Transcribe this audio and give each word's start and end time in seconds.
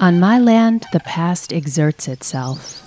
On 0.00 0.20
my 0.20 0.38
land, 0.38 0.86
the 0.92 1.00
past 1.00 1.52
exerts 1.52 2.06
itself. 2.06 2.84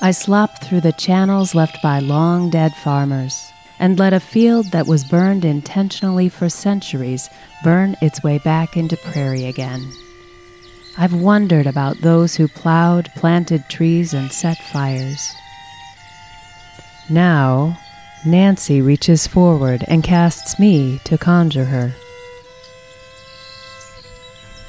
I 0.00 0.12
slop 0.12 0.62
through 0.62 0.82
the 0.82 0.92
channels 0.92 1.56
left 1.56 1.82
by 1.82 1.98
long 1.98 2.50
dead 2.50 2.72
farmers 2.84 3.52
and 3.80 3.98
let 3.98 4.12
a 4.12 4.20
field 4.20 4.66
that 4.66 4.86
was 4.86 5.02
burned 5.02 5.44
intentionally 5.44 6.28
for 6.28 6.48
centuries 6.48 7.28
burn 7.64 7.96
its 8.00 8.22
way 8.22 8.38
back 8.38 8.76
into 8.76 8.96
prairie 8.96 9.46
again. 9.46 9.90
I've 10.96 11.14
wondered 11.14 11.66
about 11.66 12.00
those 12.00 12.36
who 12.36 12.46
plowed, 12.46 13.10
planted 13.16 13.68
trees, 13.68 14.14
and 14.14 14.30
set 14.30 14.58
fires. 14.58 15.32
Now, 17.10 17.76
Nancy 18.24 18.80
reaches 18.80 19.26
forward 19.26 19.84
and 19.88 20.04
casts 20.04 20.60
me 20.60 21.00
to 21.04 21.18
conjure 21.18 21.64
her. 21.64 21.92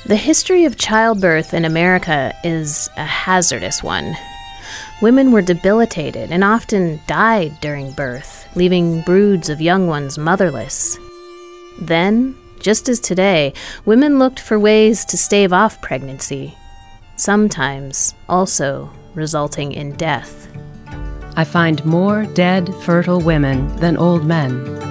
The 0.05 0.17
history 0.17 0.65
of 0.65 0.77
childbirth 0.77 1.53
in 1.53 1.63
America 1.63 2.33
is 2.43 2.89
a 2.97 3.05
hazardous 3.05 3.81
one. 3.81 4.13
Women 5.01 5.31
were 5.31 5.41
debilitated 5.41 6.29
and 6.29 6.43
often 6.43 6.99
died 7.07 7.53
during 7.61 7.93
birth, 7.93 8.45
leaving 8.53 8.99
broods 9.03 9.47
of 9.47 9.61
young 9.61 9.87
ones 9.87 10.17
motherless. 10.17 10.97
Then, 11.79 12.35
just 12.59 12.89
as 12.89 12.99
today, 12.99 13.53
women 13.85 14.19
looked 14.19 14.41
for 14.41 14.59
ways 14.59 15.05
to 15.05 15.15
stave 15.15 15.53
off 15.53 15.81
pregnancy, 15.81 16.53
sometimes 17.15 18.13
also 18.27 18.91
resulting 19.15 19.71
in 19.71 19.93
death. 19.93 20.49
I 21.37 21.45
find 21.45 21.83
more 21.85 22.25
dead, 22.25 22.75
fertile 22.83 23.21
women 23.21 23.73
than 23.77 23.95
old 23.95 24.25
men. 24.25 24.82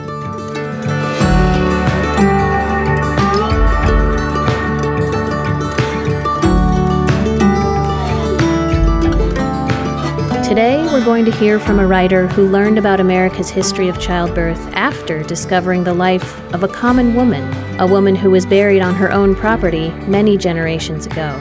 We're 10.93 11.02
going 11.02 11.24
to 11.24 11.32
hear 11.32 11.59
from 11.59 11.79
a 11.79 11.87
writer 11.87 12.29
who 12.29 12.46
learned 12.46 12.76
about 12.76 13.01
America's 13.01 13.48
history 13.48 13.88
of 13.88 13.98
childbirth 13.98 14.60
after 14.74 15.23
discovering 15.23 15.82
the 15.82 15.95
life 15.95 16.38
of 16.52 16.65
a 16.65 16.68
common 16.68 17.15
woman, 17.15 17.43
a 17.80 17.87
woman 17.87 18.15
who 18.15 18.30
was 18.30 18.45
buried 18.45 18.82
on 18.82 18.95
her 18.95 19.10
own 19.10 19.34
property 19.34 19.88
many 20.07 20.37
generations 20.37 21.07
ago. 21.07 21.40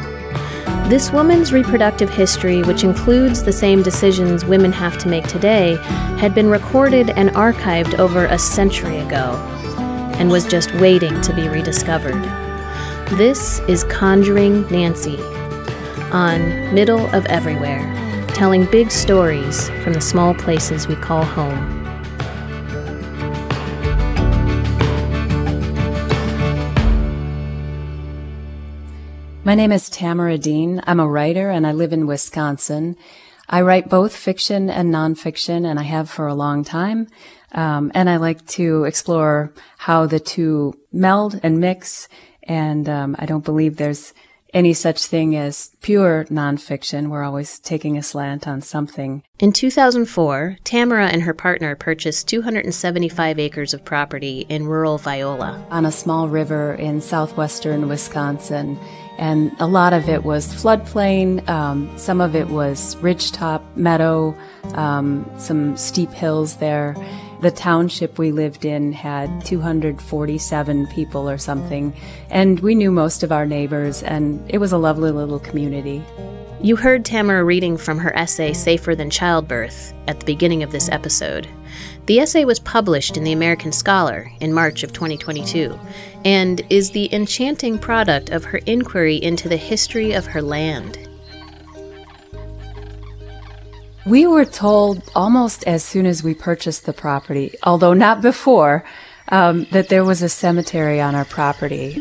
This 0.88 1.12
woman's 1.12 1.52
reproductive 1.52 2.10
history, 2.10 2.64
which 2.64 2.86
includes 2.86 3.44
the 3.44 3.52
same 3.52 3.84
decisions 3.84 4.46
women 4.46 4.72
have 4.72 4.98
to 5.00 5.10
make 5.10 5.28
today, 5.28 5.76
had 6.18 6.34
been 6.34 6.50
recorded 6.50 7.10
and 7.10 7.30
archived 7.32 8.00
over 8.00 8.28
a 8.28 8.40
century 8.40 9.00
ago 9.00 9.36
and 10.18 10.32
was 10.32 10.46
just 10.46 10.74
waiting 10.76 11.20
to 11.20 11.36
be 11.36 11.50
rediscovered. 11.50 12.24
This 13.18 13.60
is 13.68 13.84
Conjuring 13.84 14.66
Nancy 14.70 15.22
on 16.14 16.74
Middle 16.74 17.06
of 17.14 17.26
Everywhere 17.26 18.01
telling 18.42 18.66
big 18.72 18.90
stories 18.90 19.70
from 19.84 19.94
the 19.94 20.02
small 20.02 20.34
places 20.34 20.88
we 20.88 20.96
call 20.96 21.24
home. 21.24 21.84
My 29.44 29.54
name 29.54 29.72
is 29.72 29.92
Tamara 29.92 30.40
Dean. 30.40 30.82
I'm 30.88 31.00
a 31.00 31.08
writer 31.08 31.52
and 31.52 31.68
I 31.68 31.72
live 31.74 31.94
in 31.94 32.08
Wisconsin. 32.08 32.98
I 33.48 33.62
write 33.62 33.90
both 33.90 34.16
fiction 34.16 34.72
and 34.72 34.92
nonfiction, 34.92 35.64
and 35.64 35.78
I 35.78 35.84
have 35.84 36.10
for 36.10 36.26
a 36.26 36.34
long 36.34 36.64
time. 36.64 37.10
Um, 37.52 37.92
and 37.94 38.10
I 38.10 38.18
like 38.18 38.44
to 38.58 38.86
explore 38.86 39.54
how 39.78 40.08
the 40.08 40.20
two 40.20 40.74
meld 40.92 41.40
and 41.44 41.60
mix. 41.60 42.08
And 42.42 42.90
um, 42.90 43.16
I 43.20 43.28
don't 43.28 43.46
believe 43.46 43.78
there's 43.78 44.16
any 44.54 44.74
such 44.74 45.06
thing 45.06 45.36
as 45.36 45.72
pure 45.82 46.26
nonfiction. 46.26 47.08
We're 47.08 47.24
always 47.24 47.60
taking 47.60 47.98
a 47.98 48.04
slant 48.04 48.48
on 48.48 48.62
something. 48.62 49.24
In 49.40 49.52
2004, 49.52 50.58
Tamara 50.64 51.08
and 51.08 51.24
her 51.24 51.34
partner 51.34 51.76
purchased 51.76 52.28
275 52.28 53.40
acres 53.40 53.74
of 53.74 53.86
property 53.86 54.46
in 54.50 54.68
rural 54.68 54.98
Viola. 54.98 55.66
On 55.72 55.86
a 55.86 55.92
small 55.92 56.28
river 56.28 56.74
in 56.74 57.02
southwestern 57.02 57.88
Wisconsin. 57.88 58.80
And 59.18 59.52
a 59.60 59.68
lot 59.68 59.94
of 59.94 60.10
it 60.10 60.24
was 60.24 60.48
floodplain, 60.48 61.48
um, 61.48 61.96
some 61.98 62.22
of 62.22 62.36
it 62.36 62.48
was 62.48 62.96
ridgetop 62.98 63.62
meadow, 63.76 64.36
um, 64.74 65.30
some 65.38 65.78
steep 65.78 66.12
hills 66.12 66.56
there. 66.56 66.96
The 67.42 67.50
township 67.50 68.20
we 68.20 68.32
lived 68.32 68.66
in 68.66 68.92
had 68.94 69.44
247 69.46 70.86
people 70.88 71.28
or 71.28 71.40
something, 71.40 71.92
and 72.30 72.60
we 72.60 72.76
knew 72.76 72.92
most 72.92 73.24
of 73.24 73.32
our 73.32 73.48
neighbors, 73.48 74.04
and 74.04 74.44
it 74.48 74.60
was 74.60 74.72
a 74.72 74.78
lovely 74.78 75.10
little 75.10 75.40
community. 75.40 76.04
You 76.62 76.76
heard 76.76 77.04
Tamara 77.04 77.44
reading 77.44 77.78
from 77.78 77.98
her 77.98 78.16
essay 78.16 78.54
Safer 78.54 78.94
Than 78.94 79.10
Childbirth 79.10 79.92
at 80.08 80.20
the 80.20 80.26
beginning 80.28 80.62
of 80.62 80.72
this 80.72 80.88
episode. 80.90 81.48
The 82.06 82.20
essay 82.20 82.46
was 82.46 82.60
published 82.60 83.18
in 83.18 83.24
the 83.24 83.32
American 83.32 83.72
Scholar 83.72 84.32
in 84.40 84.54
March 84.54 84.84
of 84.84 84.94
2022 84.94 85.80
and 86.24 86.62
is 86.70 86.92
the 86.92 87.12
enchanting 87.12 87.80
product 87.80 88.30
of 88.30 88.44
her 88.44 88.60
inquiry 88.68 89.16
into 89.16 89.50
the 89.50 89.58
history 89.58 90.12
of 90.12 90.28
her 90.28 90.44
land 90.44 91.08
we 94.06 94.26
were 94.26 94.46
told 94.46 95.04
almost 95.16 95.64
as 95.66 95.84
soon 95.84 96.06
as 96.06 96.24
we 96.24 96.34
purchased 96.34 96.86
the 96.86 96.94
property, 96.94 97.56
although 97.64 97.94
not 97.94 98.22
before, 98.22 98.84
um, 99.30 99.66
that 99.72 99.90
there 99.90 100.04
was 100.04 100.22
a 100.22 100.30
cemetery 100.30 101.00
on 101.00 101.16
our 101.16 101.26
property. 101.26 101.96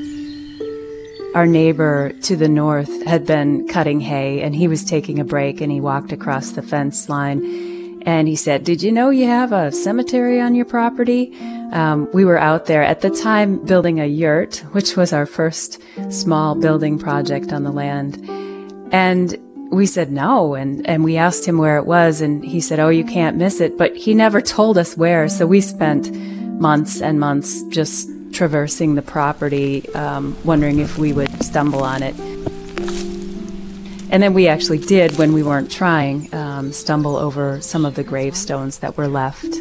Our 1.34 1.46
neighbor 1.46 2.12
to 2.22 2.36
the 2.36 2.48
north 2.48 3.04
had 3.06 3.24
been 3.24 3.68
cutting 3.68 4.00
hay 4.00 4.42
and 4.42 4.54
he 4.54 4.66
was 4.66 4.84
taking 4.84 5.20
a 5.20 5.24
break 5.24 5.60
and 5.60 5.70
he 5.70 5.80
walked 5.80 6.10
across 6.10 6.52
the 6.52 6.62
fence 6.62 7.08
line 7.08 8.02
and 8.06 8.26
he 8.26 8.34
said, 8.34 8.64
Did 8.64 8.82
you 8.82 8.90
know 8.90 9.10
you 9.10 9.26
have 9.26 9.52
a 9.52 9.70
cemetery 9.70 10.40
on 10.40 10.54
your 10.54 10.64
property? 10.64 11.36
Um, 11.72 12.08
we 12.12 12.24
were 12.24 12.38
out 12.38 12.66
there 12.66 12.82
at 12.82 13.02
the 13.02 13.10
time 13.10 13.64
building 13.64 14.00
a 14.00 14.06
yurt, 14.06 14.56
which 14.72 14.96
was 14.96 15.12
our 15.12 15.26
first 15.26 15.80
small 16.08 16.54
building 16.54 16.98
project 16.98 17.52
on 17.52 17.62
the 17.62 17.70
land. 17.70 18.28
And 18.92 19.38
we 19.70 19.86
said 19.86 20.10
no 20.10 20.54
and 20.54 20.86
and 20.86 21.04
we 21.04 21.16
asked 21.16 21.46
him 21.46 21.56
where 21.56 21.78
it 21.78 21.86
was 21.86 22.20
and 22.20 22.44
he 22.44 22.60
said 22.60 22.80
oh 22.80 22.88
you 22.88 23.04
can't 23.04 23.36
miss 23.36 23.60
it. 23.60 23.78
But 23.78 23.96
he 23.96 24.14
never 24.14 24.40
told 24.40 24.76
us 24.76 24.96
where 24.96 25.28
so 25.28 25.46
we 25.46 25.60
spent 25.60 26.12
months 26.60 27.00
and 27.00 27.18
months 27.18 27.62
just 27.64 28.08
traversing 28.32 28.94
the 28.94 29.02
property 29.02 29.88
um, 29.94 30.36
wondering 30.44 30.78
if 30.78 30.98
we 30.98 31.12
would 31.12 31.42
stumble 31.42 31.82
on 31.82 32.02
it. 32.02 32.18
And 34.12 34.22
then 34.22 34.34
we 34.34 34.48
actually 34.48 34.78
did 34.78 35.16
when 35.18 35.32
we 35.32 35.42
weren't 35.42 35.70
trying 35.70 36.32
um, 36.34 36.72
stumble 36.72 37.16
over 37.16 37.60
some 37.60 37.84
of 37.84 37.94
the 37.94 38.02
gravestones 38.02 38.80
that 38.80 38.96
were 38.96 39.06
left. 39.06 39.56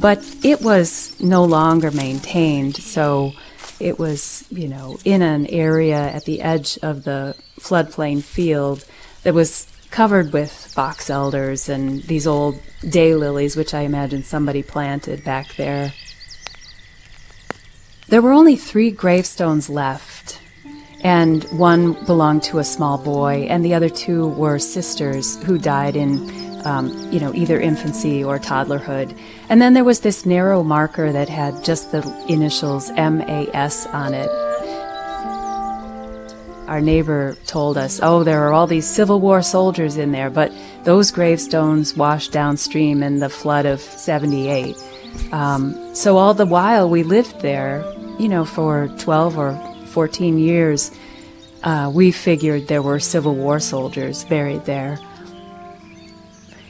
But 0.00 0.18
it 0.42 0.62
was 0.62 1.20
no 1.20 1.44
longer 1.44 1.90
maintained 1.90 2.76
so 2.76 3.34
it 3.78 3.98
was 3.98 4.46
you 4.50 4.68
know 4.68 4.98
in 5.04 5.20
an 5.20 5.46
area 5.48 5.98
at 5.98 6.24
the 6.24 6.40
edge 6.40 6.78
of 6.82 7.04
the 7.04 7.36
floodplain 7.58 8.22
field 8.22 8.84
that 9.22 9.34
was 9.34 9.66
covered 9.90 10.32
with 10.32 10.72
box 10.74 11.10
elders 11.10 11.68
and 11.68 12.02
these 12.04 12.26
old 12.26 12.58
daylilies, 12.80 13.56
which 13.56 13.74
I 13.74 13.80
imagine 13.80 14.22
somebody 14.22 14.62
planted 14.62 15.22
back 15.22 15.54
there. 15.56 15.92
There 18.08 18.22
were 18.22 18.32
only 18.32 18.56
three 18.56 18.90
gravestones 18.90 19.70
left, 19.70 20.40
and 21.04 21.44
one 21.44 21.92
belonged 22.04 22.42
to 22.44 22.58
a 22.58 22.64
small 22.64 22.98
boy, 22.98 23.46
and 23.48 23.64
the 23.64 23.74
other 23.74 23.88
two 23.88 24.28
were 24.28 24.58
sisters 24.58 25.42
who 25.44 25.58
died 25.58 25.94
in, 25.94 26.66
um, 26.66 26.88
you 27.12 27.20
know, 27.20 27.32
either 27.34 27.60
infancy 27.60 28.24
or 28.24 28.38
toddlerhood. 28.38 29.16
And 29.48 29.60
then 29.60 29.74
there 29.74 29.84
was 29.84 30.00
this 30.00 30.26
narrow 30.26 30.62
marker 30.62 31.12
that 31.12 31.28
had 31.28 31.62
just 31.62 31.92
the 31.92 32.02
initials 32.28 32.90
MAS 32.90 33.86
on 33.86 34.14
it 34.14 34.30
our 36.66 36.80
neighbor 36.80 37.36
told 37.46 37.76
us, 37.76 38.00
oh, 38.02 38.24
there 38.24 38.42
are 38.46 38.52
all 38.52 38.66
these 38.66 38.86
Civil 38.86 39.20
War 39.20 39.42
soldiers 39.42 39.96
in 39.96 40.12
there, 40.12 40.30
but 40.30 40.52
those 40.84 41.10
gravestones 41.10 41.96
washed 41.96 42.32
downstream 42.32 43.02
in 43.02 43.18
the 43.18 43.28
flood 43.28 43.66
of 43.66 43.80
78. 43.80 44.76
Um, 45.32 45.94
so 45.94 46.16
all 46.16 46.34
the 46.34 46.46
while 46.46 46.88
we 46.88 47.02
lived 47.02 47.40
there, 47.40 47.84
you 48.18 48.28
know, 48.28 48.44
for 48.44 48.88
12 48.98 49.38
or 49.38 49.86
14 49.86 50.38
years, 50.38 50.90
uh, 51.62 51.90
we 51.92 52.10
figured 52.10 52.68
there 52.68 52.82
were 52.82 52.98
Civil 52.98 53.34
War 53.34 53.60
soldiers 53.60 54.24
buried 54.24 54.64
there. 54.64 54.98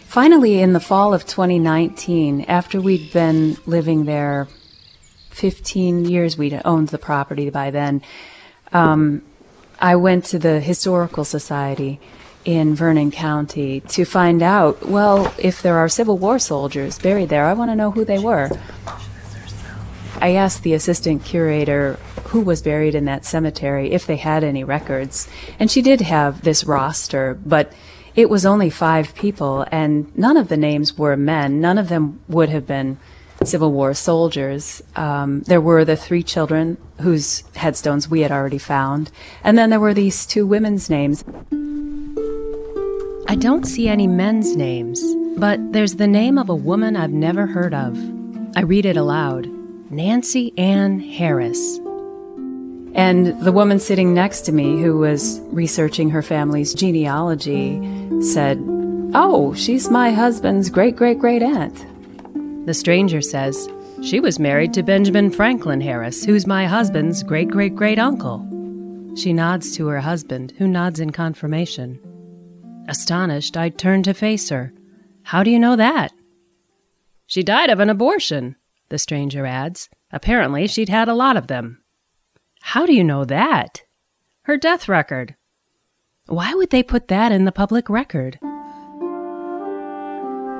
Finally, 0.06 0.60
in 0.60 0.72
the 0.74 0.80
fall 0.80 1.14
of 1.14 1.24
2019, 1.26 2.42
after 2.42 2.80
we'd 2.80 3.12
been 3.12 3.56
living 3.64 4.04
there 4.04 4.46
15 5.30 6.04
years, 6.04 6.36
we'd 6.36 6.60
owned 6.64 6.88
the 6.88 6.98
property 6.98 7.48
by 7.48 7.70
then. 7.70 8.02
Um, 8.72 9.22
I 9.82 9.96
went 9.96 10.24
to 10.26 10.38
the 10.38 10.60
Historical 10.60 11.24
Society 11.24 11.98
in 12.44 12.76
Vernon 12.76 13.10
County 13.10 13.80
to 13.80 14.04
find 14.04 14.40
out, 14.40 14.86
well, 14.86 15.34
if 15.38 15.60
there 15.60 15.76
are 15.76 15.88
Civil 15.88 16.18
War 16.18 16.38
soldiers 16.38 17.00
buried 17.00 17.30
there, 17.30 17.46
I 17.46 17.54
want 17.54 17.72
to 17.72 17.74
know 17.74 17.90
who 17.90 18.04
they 18.04 18.20
were. 18.20 18.48
I 20.20 20.34
asked 20.34 20.62
the 20.62 20.74
assistant 20.74 21.24
curator 21.24 21.98
who 22.26 22.42
was 22.42 22.62
buried 22.62 22.94
in 22.94 23.06
that 23.06 23.24
cemetery 23.24 23.90
if 23.90 24.06
they 24.06 24.18
had 24.18 24.44
any 24.44 24.62
records. 24.62 25.28
And 25.58 25.68
she 25.68 25.82
did 25.82 26.00
have 26.00 26.42
this 26.42 26.62
roster, 26.62 27.36
but 27.44 27.72
it 28.14 28.30
was 28.30 28.46
only 28.46 28.70
five 28.70 29.16
people, 29.16 29.66
and 29.72 30.16
none 30.16 30.36
of 30.36 30.48
the 30.48 30.56
names 30.56 30.96
were 30.96 31.16
men. 31.16 31.60
None 31.60 31.76
of 31.76 31.88
them 31.88 32.20
would 32.28 32.50
have 32.50 32.68
been 32.68 32.98
Civil 33.46 33.72
War 33.72 33.94
soldiers. 33.94 34.82
Um, 34.96 35.40
there 35.42 35.60
were 35.60 35.84
the 35.84 35.96
three 35.96 36.22
children 36.22 36.76
whose 37.00 37.44
headstones 37.54 38.08
we 38.08 38.20
had 38.20 38.32
already 38.32 38.58
found, 38.58 39.10
and 39.42 39.56
then 39.58 39.70
there 39.70 39.80
were 39.80 39.94
these 39.94 40.26
two 40.26 40.46
women's 40.46 40.88
names. 40.88 41.24
I 43.28 43.34
don't 43.34 43.64
see 43.64 43.88
any 43.88 44.06
men's 44.06 44.56
names, 44.56 45.02
but 45.36 45.72
there's 45.72 45.96
the 45.96 46.06
name 46.06 46.38
of 46.38 46.48
a 46.48 46.54
woman 46.54 46.96
I've 46.96 47.12
never 47.12 47.46
heard 47.46 47.74
of. 47.74 47.96
I 48.56 48.60
read 48.60 48.84
it 48.84 48.96
aloud 48.96 49.46
Nancy 49.90 50.52
Ann 50.58 51.00
Harris. 51.00 51.78
And 52.94 53.40
the 53.42 53.52
woman 53.52 53.78
sitting 53.78 54.12
next 54.12 54.42
to 54.42 54.52
me, 54.52 54.82
who 54.82 54.98
was 54.98 55.40
researching 55.46 56.10
her 56.10 56.22
family's 56.22 56.74
genealogy, 56.74 57.80
said, 58.20 58.58
Oh, 59.14 59.54
she's 59.54 59.90
my 59.90 60.10
husband's 60.10 60.68
great 60.70 60.96
great 60.96 61.18
great 61.18 61.42
aunt. 61.42 61.86
The 62.64 62.74
stranger 62.74 63.20
says, 63.20 63.68
She 64.02 64.20
was 64.20 64.38
married 64.38 64.72
to 64.74 64.84
Benjamin 64.84 65.30
Franklin 65.30 65.80
Harris, 65.80 66.24
who's 66.24 66.46
my 66.46 66.66
husband's 66.66 67.22
great 67.22 67.48
great 67.48 67.74
great 67.74 67.98
uncle. 67.98 68.46
She 69.16 69.32
nods 69.32 69.76
to 69.76 69.88
her 69.88 70.00
husband, 70.00 70.54
who 70.58 70.68
nods 70.68 71.00
in 71.00 71.10
confirmation. 71.10 72.00
Astonished, 72.88 73.56
I 73.56 73.68
turn 73.68 74.02
to 74.04 74.14
face 74.14 74.48
her. 74.48 74.72
How 75.24 75.42
do 75.42 75.50
you 75.50 75.58
know 75.58 75.76
that? 75.76 76.12
She 77.26 77.42
died 77.42 77.70
of 77.70 77.80
an 77.80 77.90
abortion, 77.90 78.56
the 78.90 78.98
stranger 78.98 79.44
adds. 79.44 79.88
Apparently, 80.12 80.66
she'd 80.66 80.88
had 80.88 81.08
a 81.08 81.14
lot 81.14 81.36
of 81.36 81.46
them. 81.46 81.82
How 82.60 82.86
do 82.86 82.94
you 82.94 83.02
know 83.02 83.24
that? 83.24 83.82
Her 84.42 84.56
death 84.56 84.88
record. 84.88 85.34
Why 86.26 86.54
would 86.54 86.70
they 86.70 86.82
put 86.82 87.08
that 87.08 87.32
in 87.32 87.44
the 87.44 87.52
public 87.52 87.90
record? 87.90 88.38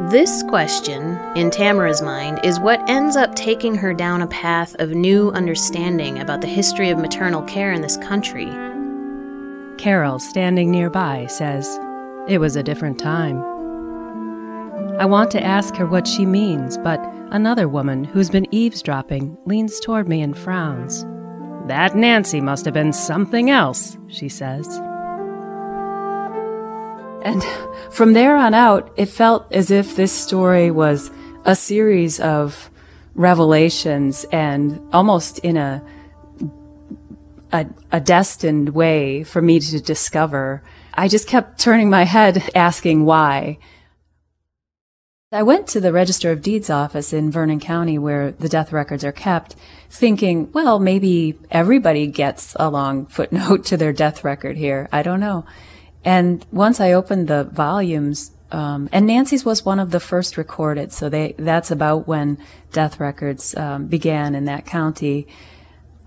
This 0.01 0.43
question, 0.45 1.19
in 1.37 1.51
Tamara's 1.51 2.01
mind, 2.01 2.41
is 2.43 2.59
what 2.59 2.89
ends 2.89 3.15
up 3.15 3.35
taking 3.35 3.75
her 3.75 3.93
down 3.93 4.23
a 4.23 4.27
path 4.27 4.75
of 4.79 4.91
new 4.91 5.31
understanding 5.33 6.19
about 6.19 6.41
the 6.41 6.47
history 6.47 6.89
of 6.89 6.99
maternal 6.99 7.43
care 7.43 7.73
in 7.73 7.83
this 7.83 7.99
country. 7.99 8.47
Carol, 9.77 10.19
standing 10.19 10.71
nearby, 10.71 11.27
says, 11.27 11.79
It 12.27 12.39
was 12.39 12.57
a 12.57 12.63
different 12.63 12.99
time. 12.99 13.39
I 14.99 15.05
want 15.05 15.31
to 15.33 15.43
ask 15.43 15.77
her 15.77 15.87
what 15.87 16.09
she 16.09 16.25
means, 16.25 16.79
but 16.79 16.99
another 17.31 17.69
woman 17.69 18.05
who's 18.05 18.31
been 18.31 18.53
eavesdropping 18.53 19.37
leans 19.45 19.79
toward 19.79 20.09
me 20.09 20.23
and 20.23 20.37
frowns. 20.37 21.05
That 21.69 21.95
Nancy 21.95 22.41
must 22.41 22.65
have 22.65 22.75
been 22.75 22.95
something 22.95 23.51
else, 23.51 23.99
she 24.09 24.31
says. 24.31 24.67
And 27.25 27.43
from 27.91 28.13
there 28.13 28.37
on 28.37 28.55
out, 28.55 28.93
it 28.97 29.07
felt 29.07 29.51
as 29.53 29.71
if 29.71 29.97
this 29.97 30.13
story 30.13 30.71
was 30.71 31.11
a 31.45 31.55
series 31.55 32.21
of 32.21 32.71
revelations 33.15 34.25
and 34.33 34.81
almost 34.93 35.39
in 35.41 35.57
a, 35.57 35.85
a, 37.53 37.67
a 37.91 38.01
destined 38.01 38.71
way 38.71 39.23
for 39.23 39.43
me 39.43 39.61
to 39.61 39.81
discover. 39.81 40.63
I 40.95 41.09
just 41.09 41.29
kept 41.29 41.61
turning 41.61 41.91
my 41.91 42.05
head 42.05 42.51
asking 42.55 43.05
why. 43.05 43.59
I 45.35 45.43
went 45.43 45.67
to 45.69 45.81
the 45.81 45.93
Register 45.93 46.31
of 46.31 46.43
Deeds 46.43 46.69
office 46.69 47.15
in 47.15 47.31
Vernon 47.31 47.59
County 47.59 47.99
where 47.99 48.33
the 48.33 48.51
death 48.51 48.71
records 48.71 49.03
are 49.03 49.13
kept, 49.13 49.57
thinking, 49.89 50.53
well, 50.53 50.79
maybe 50.79 51.39
everybody 51.51 52.07
gets 52.07 52.55
a 52.61 52.69
long 52.69 53.07
footnote 53.07 53.65
to 53.67 53.77
their 53.79 53.93
death 53.93 54.25
record 54.25 54.59
here. 54.59 54.89
I 54.93 55.03
don't 55.03 55.21
know. 55.21 55.47
And 56.05 56.45
once 56.51 56.81
I 56.81 56.93
opened 56.93 57.29
the 57.29 57.45
volumes, 57.45 58.33
um, 58.51 58.89
and 58.93 59.07
Nancy's 59.07 59.45
was 59.45 59.65
one 59.65 59.79
of 59.79 59.91
the 59.91 60.01
first 60.01 60.37
recorded, 60.37 60.93
so 60.93 61.09
they 61.09 61.35
that's 61.39 61.71
about 61.71 62.07
when 62.07 62.39
death 62.73 63.01
records 63.01 63.57
um, 63.57 63.87
began 63.87 64.35
in 64.35 64.45
that 64.47 64.67
county. 64.67 65.27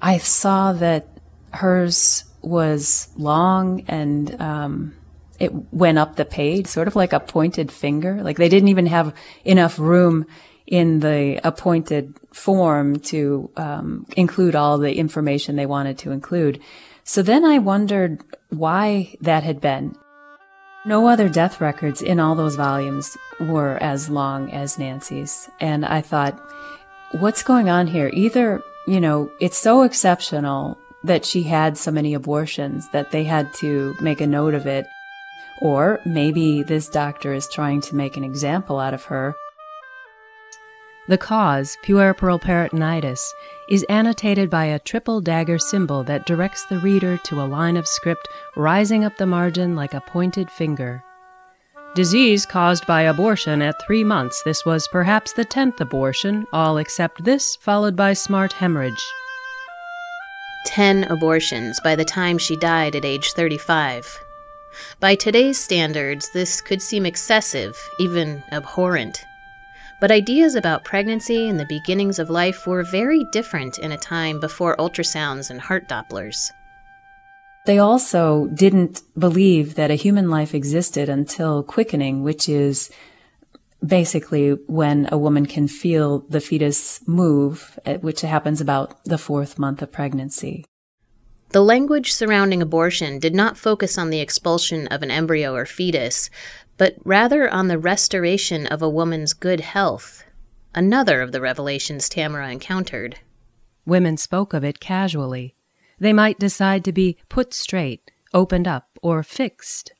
I 0.01 0.17
saw 0.19 0.73
that 0.73 1.07
hers 1.51 2.25
was 2.41 3.07
long 3.17 3.83
and 3.87 4.39
um, 4.39 4.95
it 5.39 5.51
went 5.73 5.97
up 5.97 6.15
the 6.15 6.25
page, 6.25 6.67
sort 6.67 6.87
of 6.87 6.95
like 6.95 7.13
a 7.13 7.19
pointed 7.19 7.71
finger. 7.71 8.21
Like 8.21 8.37
they 8.37 8.49
didn't 8.49 8.69
even 8.69 8.85
have 8.85 9.15
enough 9.43 9.79
room 9.79 10.27
in 10.67 10.99
the 10.99 11.39
appointed 11.43 12.13
form 12.31 12.99
to 12.99 13.49
um, 13.55 14.05
include 14.15 14.55
all 14.55 14.77
the 14.77 14.93
information 14.95 15.55
they 15.55 15.65
wanted 15.65 15.97
to 15.99 16.11
include. 16.11 16.61
So 17.07 17.21
then 17.21 17.45
I 17.45 17.59
wondered 17.59 18.23
why 18.49 19.15
that 19.21 19.43
had 19.43 19.61
been. 19.61 19.95
No 20.85 21.07
other 21.07 21.29
death 21.29 21.61
records 21.61 22.01
in 22.01 22.19
all 22.19 22.33
those 22.33 22.55
volumes 22.55 23.15
were 23.39 23.77
as 23.77 24.09
long 24.09 24.51
as 24.51 24.79
Nancy's. 24.79 25.47
And 25.59 25.85
I 25.85 26.01
thought, 26.01 26.39
what's 27.11 27.43
going 27.43 27.69
on 27.69 27.85
here? 27.85 28.09
Either, 28.11 28.63
you 28.87 28.99
know, 28.99 29.31
it's 29.39 29.57
so 29.57 29.83
exceptional 29.83 30.79
that 31.03 31.25
she 31.25 31.43
had 31.43 31.77
so 31.77 31.91
many 31.91 32.15
abortions 32.15 32.89
that 32.89 33.11
they 33.11 33.23
had 33.23 33.53
to 33.55 33.95
make 34.01 34.19
a 34.19 34.27
note 34.27 34.55
of 34.55 34.65
it. 34.65 34.87
Or 35.61 35.99
maybe 36.05 36.63
this 36.63 36.89
doctor 36.89 37.33
is 37.33 37.47
trying 37.47 37.81
to 37.81 37.95
make 37.95 38.17
an 38.17 38.23
example 38.23 38.79
out 38.79 38.95
of 38.95 39.03
her 39.05 39.35
the 41.07 41.17
cause, 41.17 41.77
puerperal 41.83 42.39
peritonitis, 42.39 43.21
is 43.69 43.83
annotated 43.83 44.49
by 44.49 44.65
a 44.65 44.79
triple 44.79 45.21
dagger 45.21 45.57
symbol 45.57 46.03
that 46.03 46.25
directs 46.25 46.65
the 46.65 46.79
reader 46.79 47.17
to 47.25 47.41
a 47.41 47.45
line 47.45 47.77
of 47.77 47.87
script 47.87 48.27
rising 48.55 49.03
up 49.03 49.17
the 49.17 49.25
margin 49.25 49.75
like 49.75 49.93
a 49.93 50.01
pointed 50.01 50.49
finger. 50.51 51.03
Disease 51.95 52.45
caused 52.45 52.85
by 52.85 53.03
abortion 53.03 53.61
at 53.61 53.81
three 53.85 54.03
months. 54.03 54.43
This 54.43 54.65
was 54.65 54.87
perhaps 54.89 55.31
the 55.31 55.45
tenth 55.45 55.79
abortion, 55.79 56.45
all 56.51 56.77
except 56.77 57.23
this, 57.23 57.55
followed 57.55 57.95
by 57.95 58.11
smart 58.11 58.51
hemorrhage. 58.51 59.01
Ten 60.65 61.05
abortions 61.05 61.79
by 61.79 61.95
the 61.95 62.03
time 62.03 62.37
she 62.37 62.57
died 62.57 62.95
at 62.95 63.05
age 63.05 63.31
35. 63.31 64.19
By 64.99 65.15
today's 65.15 65.57
standards, 65.57 66.29
this 66.33 66.59
could 66.59 66.81
seem 66.81 67.05
excessive, 67.05 67.77
even 67.97 68.43
abhorrent. 68.51 69.23
But 70.01 70.11
ideas 70.11 70.55
about 70.55 70.83
pregnancy 70.83 71.47
and 71.47 71.59
the 71.59 71.65
beginnings 71.65 72.19
of 72.19 72.29
life 72.29 72.67
were 72.67 72.83
very 72.83 73.25
different 73.31 73.79
in 73.79 73.91
a 73.91 73.97
time 73.97 74.39
before 74.39 74.75
ultrasounds 74.77 75.49
and 75.49 75.61
heart 75.61 75.87
Dopplers. 75.87 76.51
They 77.65 77.79
also 77.79 78.47
didn't 78.47 79.01
believe 79.17 79.75
that 79.75 79.89
a 79.89 79.95
human 79.95 80.29
life 80.29 80.53
existed 80.53 81.09
until 81.09 81.63
quickening, 81.63 82.23
which 82.23 82.47
is 82.47 82.91
basically 83.83 84.51
when 84.67 85.07
a 85.11 85.17
woman 85.17 85.45
can 85.45 85.67
feel 85.67 86.19
the 86.29 86.41
fetus 86.41 87.01
move, 87.07 87.79
eh, 87.85 87.97
which 87.97 88.21
happens 88.21 88.61
about 88.61 89.03
the 89.05 89.17
fourth 89.17 89.57
month 89.57 89.81
of 89.81 89.91
pregnancy. 89.91 90.65
The 91.49 91.61
language 91.61 92.11
surrounding 92.11 92.61
abortion 92.61 93.17
did 93.17 93.33
not 93.33 93.57
focus 93.57 93.97
on 93.97 94.09
the 94.09 94.19
expulsion 94.19 94.87
of 94.87 95.01
an 95.01 95.11
embryo 95.11 95.55
or 95.55 95.65
fetus, 95.65 96.29
but 96.77 96.95
rather 97.03 97.49
on 97.49 97.67
the 97.67 97.79
restoration 97.79 98.67
of 98.67 98.81
a 98.81 98.89
woman's 98.89 99.33
good 99.33 99.61
health, 99.61 100.23
another 100.73 101.21
of 101.21 101.31
the 101.31 101.41
revelations 101.41 102.09
Tamara 102.09 102.51
encountered. 102.51 103.19
Women 103.85 104.17
spoke 104.17 104.53
of 104.53 104.63
it 104.63 104.79
casually. 104.79 105.55
They 105.99 106.13
might 106.13 106.39
decide 106.39 106.83
to 106.85 106.91
be 106.91 107.17
put 107.29 107.53
straight, 107.53 108.11
opened 108.33 108.67
up, 108.67 108.99
or 109.01 109.23
fixed. 109.23 109.93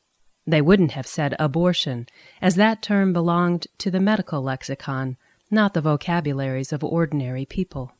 They 0.45 0.61
wouldn't 0.61 0.91
have 0.91 1.07
said 1.07 1.35
abortion, 1.39 2.07
as 2.41 2.55
that 2.55 2.81
term 2.81 3.13
belonged 3.13 3.67
to 3.79 3.89
the 3.89 3.99
medical 3.99 4.41
lexicon, 4.41 5.17
not 5.49 5.73
the 5.73 5.81
vocabularies 5.81 6.73
of 6.73 6.83
ordinary 6.83 7.45
people. 7.45 7.93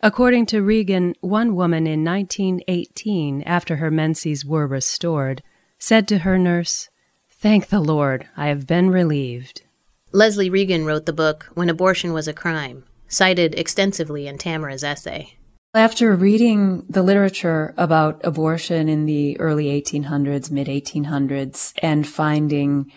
According 0.00 0.46
to 0.46 0.62
Reagan, 0.62 1.14
one 1.20 1.54
woman 1.54 1.86
in 1.86 2.04
1918, 2.04 3.42
after 3.42 3.76
her 3.76 3.90
menses 3.90 4.44
were 4.44 4.66
restored, 4.66 5.42
said 5.78 6.08
to 6.08 6.18
her 6.18 6.38
nurse, 6.38 6.88
Thank 7.44 7.68
the 7.68 7.78
Lord, 7.78 8.26
I 8.38 8.46
have 8.46 8.66
been 8.66 8.88
relieved. 8.88 9.64
Leslie 10.12 10.48
Reagan 10.48 10.86
wrote 10.86 11.04
the 11.04 11.12
book 11.12 11.50
When 11.52 11.68
Abortion 11.68 12.14
Was 12.14 12.26
a 12.26 12.32
Crime, 12.32 12.84
cited 13.06 13.54
extensively 13.54 14.26
in 14.26 14.38
Tamara's 14.38 14.82
essay. 14.82 15.36
After 15.74 16.16
reading 16.16 16.86
the 16.88 17.02
literature 17.02 17.74
about 17.76 18.18
abortion 18.24 18.88
in 18.88 19.04
the 19.04 19.38
early 19.38 19.66
1800s, 19.66 20.50
mid 20.50 20.68
1800s, 20.68 21.74
and 21.82 22.08
finding 22.08 22.90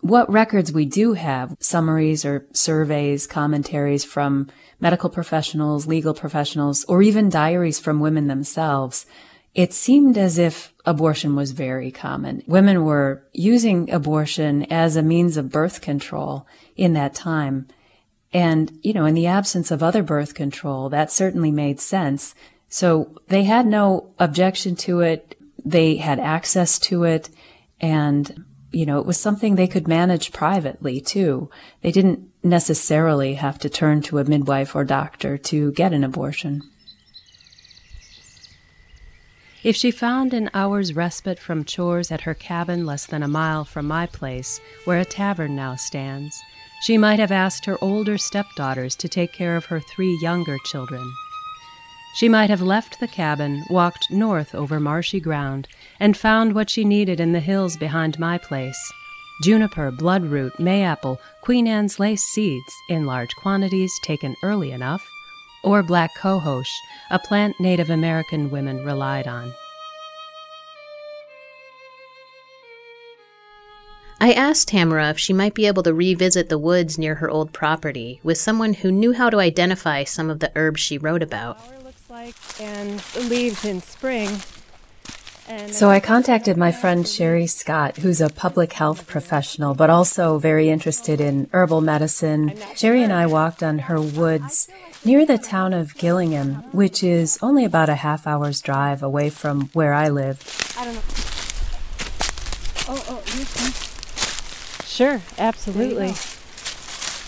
what 0.00 0.32
records 0.32 0.72
we 0.72 0.86
do 0.86 1.12
have, 1.12 1.54
summaries 1.60 2.24
or 2.24 2.46
surveys, 2.54 3.26
commentaries 3.26 4.02
from 4.02 4.48
medical 4.80 5.10
professionals, 5.10 5.86
legal 5.86 6.14
professionals, 6.14 6.86
or 6.86 7.02
even 7.02 7.28
diaries 7.28 7.80
from 7.80 8.00
women 8.00 8.28
themselves, 8.28 9.04
it 9.54 9.72
seemed 9.72 10.18
as 10.18 10.38
if 10.38 10.74
abortion 10.84 11.36
was 11.36 11.52
very 11.52 11.90
common. 11.90 12.42
Women 12.46 12.84
were 12.84 13.24
using 13.32 13.90
abortion 13.90 14.64
as 14.64 14.96
a 14.96 15.02
means 15.02 15.36
of 15.36 15.50
birth 15.50 15.80
control 15.80 16.46
in 16.76 16.92
that 16.94 17.14
time. 17.14 17.68
And, 18.32 18.78
you 18.82 18.92
know, 18.92 19.06
in 19.06 19.14
the 19.14 19.28
absence 19.28 19.70
of 19.70 19.82
other 19.82 20.02
birth 20.02 20.34
control, 20.34 20.88
that 20.88 21.12
certainly 21.12 21.52
made 21.52 21.78
sense 21.78 22.34
So 22.74 23.14
they 23.28 23.44
had 23.44 23.66
no 23.68 24.12
objection 24.18 24.74
to 24.76 24.98
it. 24.98 25.38
They 25.64 25.94
had 25.94 26.18
access 26.18 26.76
to 26.80 27.04
it. 27.04 27.30
And, 27.80 28.44
you 28.72 28.84
know, 28.84 28.98
it 28.98 29.06
was 29.06 29.16
something 29.16 29.54
they 29.54 29.68
could 29.68 29.86
manage 29.86 30.32
privately 30.32 31.00
too. 31.00 31.50
They 31.82 31.92
didn't 31.92 32.28
necessarily 32.42 33.34
have 33.34 33.60
to 33.60 33.70
turn 33.70 34.02
to 34.02 34.18
a 34.18 34.24
midwife 34.24 34.74
or 34.74 34.82
doctor 34.82 35.38
to 35.38 35.70
get 35.70 35.92
an 35.92 36.02
abortion. 36.02 36.62
If 39.64 39.76
she 39.76 39.90
found 39.90 40.34
an 40.34 40.50
hour's 40.52 40.94
respite 40.94 41.38
from 41.38 41.64
chores 41.64 42.12
at 42.12 42.20
her 42.20 42.34
cabin 42.34 42.84
less 42.84 43.06
than 43.06 43.22
a 43.22 43.28
mile 43.28 43.64
from 43.64 43.86
my 43.86 44.04
place, 44.04 44.60
where 44.84 44.98
a 44.98 45.06
tavern 45.06 45.56
now 45.56 45.74
stands, 45.74 46.38
she 46.82 46.98
might 46.98 47.18
have 47.18 47.32
asked 47.32 47.64
her 47.64 47.78
older 47.80 48.18
stepdaughters 48.18 48.94
to 48.96 49.08
take 49.08 49.32
care 49.32 49.56
of 49.56 49.64
her 49.64 49.80
three 49.80 50.18
younger 50.20 50.58
children. 50.66 51.10
She 52.16 52.28
might 52.28 52.50
have 52.50 52.60
left 52.60 53.00
the 53.00 53.08
cabin, 53.08 53.64
walked 53.70 54.10
north 54.10 54.54
over 54.54 54.78
marshy 54.78 55.18
ground, 55.18 55.66
and 55.98 56.14
found 56.14 56.54
what 56.54 56.68
she 56.68 56.84
needed 56.84 57.18
in 57.18 57.32
the 57.32 57.40
hills 57.40 57.78
behind 57.78 58.18
my 58.18 58.36
place 58.36 58.92
juniper, 59.42 59.90
bloodroot, 59.90 60.52
mayapple, 60.58 61.18
Queen 61.40 61.66
Anne's 61.66 61.98
lace 61.98 62.22
seeds 62.22 62.72
in 62.88 63.06
large 63.06 63.34
quantities 63.36 63.98
taken 64.04 64.36
early 64.42 64.70
enough, 64.72 65.02
or 65.64 65.82
black 65.82 66.10
cohosh, 66.16 66.70
a 67.10 67.18
plant 67.18 67.58
Native 67.58 67.90
American 67.90 68.50
women 68.50 68.84
relied 68.84 69.26
on. 69.26 69.52
I 74.20 74.32
asked 74.32 74.68
Tamara 74.68 75.10
if 75.10 75.18
she 75.18 75.32
might 75.32 75.54
be 75.54 75.66
able 75.66 75.82
to 75.82 75.92
revisit 75.92 76.48
the 76.48 76.58
woods 76.58 76.96
near 76.96 77.16
her 77.16 77.28
old 77.28 77.52
property 77.52 78.20
with 78.22 78.38
someone 78.38 78.74
who 78.74 78.92
knew 78.92 79.12
how 79.12 79.28
to 79.28 79.40
identify 79.40 80.04
some 80.04 80.30
of 80.30 80.38
the 80.40 80.52
herbs 80.54 80.80
she 80.80 80.96
wrote 80.96 81.22
about. 81.22 81.58
Looks 81.84 82.08
like 82.08 82.34
and 82.60 83.02
leaves 83.28 83.64
in 83.64 83.82
spring. 83.82 84.30
So 85.70 85.90
I 85.90 86.00
contacted 86.00 86.56
my 86.56 86.72
friend 86.72 87.06
Sherry 87.06 87.46
Scott, 87.46 87.98
who's 87.98 88.22
a 88.22 88.30
public 88.30 88.72
health 88.72 89.06
professional, 89.06 89.74
but 89.74 89.90
also 89.90 90.38
very 90.38 90.70
interested 90.70 91.20
in 91.20 91.50
herbal 91.52 91.82
medicine. 91.82 92.54
Sherry 92.74 93.02
and 93.02 93.12
I 93.12 93.26
walked 93.26 93.62
on 93.62 93.80
her 93.80 94.00
woods 94.00 94.68
near 95.04 95.26
the 95.26 95.36
town 95.38 95.74
of 95.74 95.94
Gillingham, 95.96 96.54
which 96.72 97.02
is 97.02 97.38
only 97.42 97.64
about 97.64 97.88
a 97.88 97.94
half 97.96 98.26
hour's 98.26 98.60
drive 98.60 99.02
away 99.02 99.28
from 99.30 99.68
where 99.72 99.92
I 99.92 100.08
live. 100.08 100.40
I 100.78 100.84
don't 100.84 100.94
know. 100.94 101.02
Oh, 102.86 103.04
oh, 103.08 103.22
Sure, 104.86 105.20
absolutely. 105.38 106.14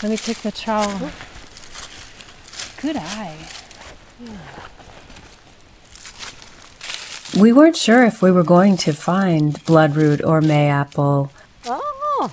Let 0.01 0.09
me 0.09 0.17
take 0.17 0.41
the 0.41 0.51
trowel. 0.51 1.11
Good 2.81 2.95
eye. 2.97 3.37
Yeah. 4.19 4.37
We 7.39 7.51
weren't 7.51 7.75
sure 7.75 8.03
if 8.05 8.21
we 8.21 8.31
were 8.31 8.43
going 8.43 8.77
to 8.77 8.93
find 8.93 9.53
bloodroot 9.65 10.25
or 10.25 10.41
mayapple. 10.41 11.29
Oh, 11.65 12.31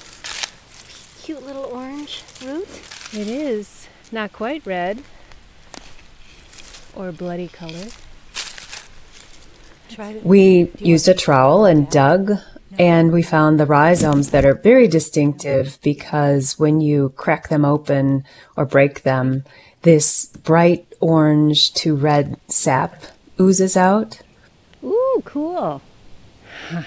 cute 1.23 1.45
little 1.45 1.65
orange 1.65 2.23
root. 2.43 2.69
It 3.13 3.29
is 3.29 3.89
not 4.13 4.33
quite 4.33 4.65
red 4.65 5.03
or 6.97 7.13
bloody 7.13 7.49
color. 7.49 7.87
We 10.23 10.71
used 10.79 11.07
a 11.09 11.15
trowel 11.15 11.67
and 11.67 11.89
dug, 11.89 12.33
and 12.79 13.13
we 13.13 13.23
found 13.23 13.61
the 13.61 13.67
rhizomes 13.67 14.31
that 14.31 14.45
are 14.45 14.55
very 14.55 14.89
distinctive 14.89 15.79
because 15.83 16.59
when 16.59 16.81
you 16.81 17.11
crack 17.11 17.49
them 17.49 17.65
open 17.65 18.25
or 18.57 18.65
break 18.65 19.03
them, 19.03 19.45
this 19.83 20.27
bright 20.27 20.87
orange 21.01 21.73
to 21.75 21.95
red 21.95 22.41
sap 22.49 23.05
oozes 23.41 23.77
out. 23.77 24.21
Ooh, 24.83 25.23
cool. 25.25 25.81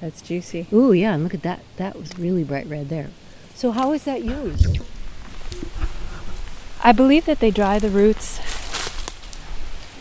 That's 0.00 0.22
juicy. 0.22 0.66
Ooh, 0.72 0.92
yeah, 0.92 1.14
and 1.14 1.24
look 1.24 1.34
at 1.34 1.42
that. 1.42 1.60
That 1.76 1.98
was 1.98 2.18
really 2.18 2.44
bright 2.44 2.66
red 2.66 2.88
there. 2.88 3.10
So, 3.54 3.70
how 3.70 3.92
is 3.92 4.04
that 4.04 4.24
used? 4.24 4.80
I 6.84 6.92
believe 6.92 7.24
that 7.26 7.38
they 7.38 7.50
dry 7.50 7.78
the 7.78 7.90
roots 7.90 8.40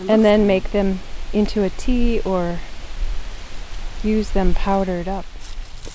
and 0.10 0.26
then 0.26 0.48
make 0.48 0.72
them 0.72 1.00
into 1.34 1.64
a 1.64 1.70
tea 1.70 2.20
or 2.22 2.60
use 4.04 4.32
them 4.32 4.54
powdered 4.54 5.08
up. 5.08 5.26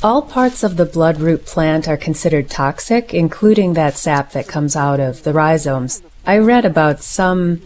All 0.02 0.22
parts 0.22 0.62
of 0.62 0.76
the 0.76 0.86
bloodroot 0.86 1.46
plant 1.46 1.88
are 1.88 1.96
considered 1.96 2.50
toxic, 2.50 3.14
including 3.14 3.74
that 3.74 3.96
sap 3.96 4.32
that 4.32 4.48
comes 4.48 4.76
out 4.76 5.00
of 5.00 5.22
the 5.22 5.32
rhizomes. 5.32 6.02
I 6.26 6.38
read 6.38 6.64
about 6.64 7.02
some 7.02 7.62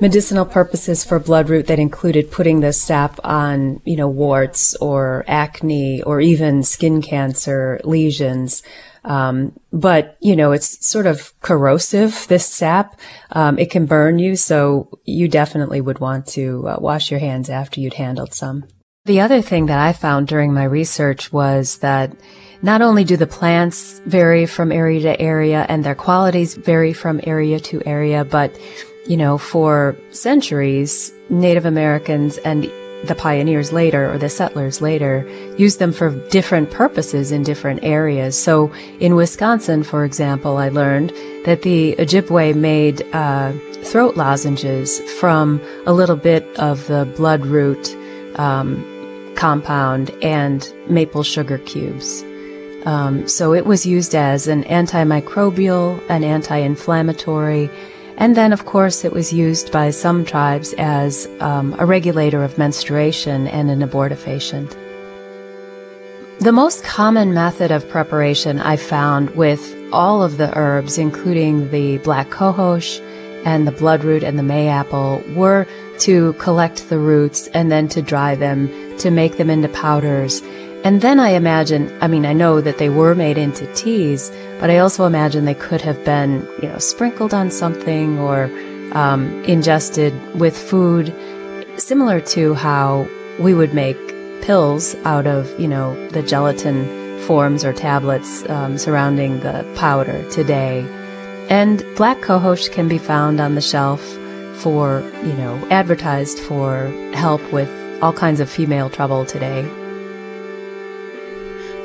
medicinal 0.00 0.46
purposes 0.46 1.04
for 1.04 1.20
bloodroot 1.20 1.66
that 1.66 1.78
included 1.78 2.30
putting 2.30 2.60
the 2.60 2.72
sap 2.72 3.20
on, 3.22 3.80
you 3.84 3.96
know, 3.96 4.08
warts 4.08 4.74
or 4.76 5.24
acne 5.28 6.02
or 6.02 6.20
even 6.20 6.62
skin 6.62 7.02
cancer 7.02 7.80
lesions. 7.84 8.62
Um, 9.04 9.58
but 9.72 10.16
you 10.20 10.36
know, 10.36 10.52
it's 10.52 10.86
sort 10.86 11.06
of 11.06 11.38
corrosive. 11.40 12.26
This 12.28 12.46
sap, 12.46 12.98
um, 13.32 13.58
it 13.58 13.70
can 13.70 13.86
burn 13.86 14.18
you, 14.18 14.36
so 14.36 14.98
you 15.04 15.28
definitely 15.28 15.80
would 15.80 15.98
want 15.98 16.26
to 16.28 16.68
uh, 16.68 16.76
wash 16.78 17.10
your 17.10 17.20
hands 17.20 17.48
after 17.48 17.80
you'd 17.80 17.94
handled 17.94 18.34
some. 18.34 18.64
The 19.06 19.20
other 19.20 19.40
thing 19.40 19.66
that 19.66 19.78
I 19.78 19.92
found 19.92 20.28
during 20.28 20.52
my 20.52 20.64
research 20.64 21.32
was 21.32 21.78
that 21.78 22.12
not 22.62 22.82
only 22.82 23.04
do 23.04 23.16
the 23.16 23.26
plants 23.26 24.00
vary 24.00 24.44
from 24.44 24.70
area 24.70 25.00
to 25.00 25.20
area 25.20 25.64
and 25.68 25.82
their 25.82 25.94
qualities 25.94 26.54
vary 26.54 26.92
from 26.92 27.20
area 27.24 27.58
to 27.60 27.82
area, 27.86 28.24
but 28.24 28.54
you 29.06 29.16
know, 29.16 29.38
for 29.38 29.96
centuries, 30.10 31.12
Native 31.30 31.64
Americans 31.64 32.36
and 32.38 32.70
the 33.04 33.14
pioneers 33.14 33.72
later 33.72 34.12
or 34.12 34.18
the 34.18 34.28
settlers 34.28 34.80
later 34.82 35.26
used 35.56 35.78
them 35.78 35.92
for 35.92 36.10
different 36.28 36.70
purposes 36.70 37.32
in 37.32 37.42
different 37.42 37.82
areas. 37.82 38.38
So 38.38 38.72
in 39.00 39.14
Wisconsin, 39.14 39.82
for 39.82 40.04
example, 40.04 40.58
I 40.58 40.68
learned 40.68 41.10
that 41.44 41.62
the 41.62 41.96
Ojibwe 41.98 42.54
made 42.54 43.02
uh, 43.14 43.52
throat 43.84 44.16
lozenges 44.16 45.00
from 45.18 45.60
a 45.86 45.92
little 45.92 46.16
bit 46.16 46.44
of 46.58 46.86
the 46.88 47.06
bloodroot 47.16 47.96
um, 48.38 48.84
compound 49.36 50.10
and 50.22 50.72
maple 50.88 51.22
sugar 51.22 51.58
cubes. 51.58 52.22
Um, 52.84 53.28
so 53.28 53.52
it 53.52 53.66
was 53.66 53.84
used 53.84 54.14
as 54.14 54.46
an 54.48 54.64
antimicrobial, 54.64 56.02
an 56.08 56.24
anti-inflammatory, 56.24 57.70
and 58.20 58.36
then, 58.36 58.52
of 58.52 58.66
course, 58.66 59.02
it 59.02 59.12
was 59.12 59.32
used 59.32 59.72
by 59.72 59.90
some 59.90 60.26
tribes 60.26 60.74
as 60.76 61.26
um, 61.40 61.74
a 61.78 61.86
regulator 61.86 62.44
of 62.44 62.58
menstruation 62.58 63.46
and 63.48 63.70
an 63.70 63.80
abortifacient. 63.80 64.76
The 66.40 66.52
most 66.52 66.84
common 66.84 67.32
method 67.32 67.70
of 67.70 67.88
preparation 67.88 68.60
I 68.60 68.76
found 68.76 69.30
with 69.36 69.74
all 69.90 70.22
of 70.22 70.36
the 70.36 70.56
herbs, 70.56 70.98
including 70.98 71.70
the 71.70 71.96
black 71.98 72.28
cohosh 72.28 73.00
and 73.46 73.66
the 73.66 73.72
bloodroot 73.72 74.22
and 74.22 74.38
the 74.38 74.42
mayapple, 74.42 75.34
were 75.34 75.66
to 76.00 76.34
collect 76.34 76.90
the 76.90 76.98
roots 76.98 77.48
and 77.48 77.72
then 77.72 77.88
to 77.88 78.02
dry 78.02 78.34
them 78.34 78.68
to 78.98 79.10
make 79.10 79.38
them 79.38 79.48
into 79.48 79.68
powders 79.68 80.42
and 80.82 81.02
then 81.02 81.20
I 81.20 81.30
imagine, 81.30 81.96
I 82.00 82.08
mean, 82.08 82.24
I 82.24 82.32
know 82.32 82.60
that 82.60 82.78
they 82.78 82.88
were 82.88 83.14
made 83.14 83.36
into 83.36 83.70
teas, 83.74 84.30
but 84.58 84.70
I 84.70 84.78
also 84.78 85.04
imagine 85.04 85.44
they 85.44 85.54
could 85.54 85.82
have 85.82 86.02
been, 86.04 86.46
you 86.62 86.68
know, 86.68 86.78
sprinkled 86.78 87.34
on 87.34 87.50
something 87.50 88.18
or 88.18 88.44
um, 88.92 89.44
ingested 89.44 90.14
with 90.34 90.56
food, 90.56 91.14
similar 91.76 92.20
to 92.20 92.54
how 92.54 93.06
we 93.38 93.52
would 93.52 93.74
make 93.74 93.98
pills 94.42 94.94
out 95.04 95.26
of, 95.26 95.58
you 95.60 95.68
know, 95.68 95.94
the 96.08 96.22
gelatin 96.22 97.20
forms 97.20 97.64
or 97.64 97.72
tablets 97.72 98.48
um, 98.48 98.78
surrounding 98.78 99.40
the 99.40 99.70
powder 99.76 100.28
today. 100.30 100.80
And 101.50 101.84
black 101.96 102.18
cohosh 102.18 102.72
can 102.72 102.88
be 102.88 102.98
found 102.98 103.38
on 103.40 103.54
the 103.54 103.60
shelf 103.60 104.00
for, 104.54 105.00
you 105.24 105.34
know, 105.34 105.56
advertised 105.70 106.38
for 106.38 106.86
help 107.12 107.42
with 107.52 107.70
all 108.02 108.12
kinds 108.12 108.40
of 108.40 108.48
female 108.48 108.88
trouble 108.88 109.26
today. 109.26 109.68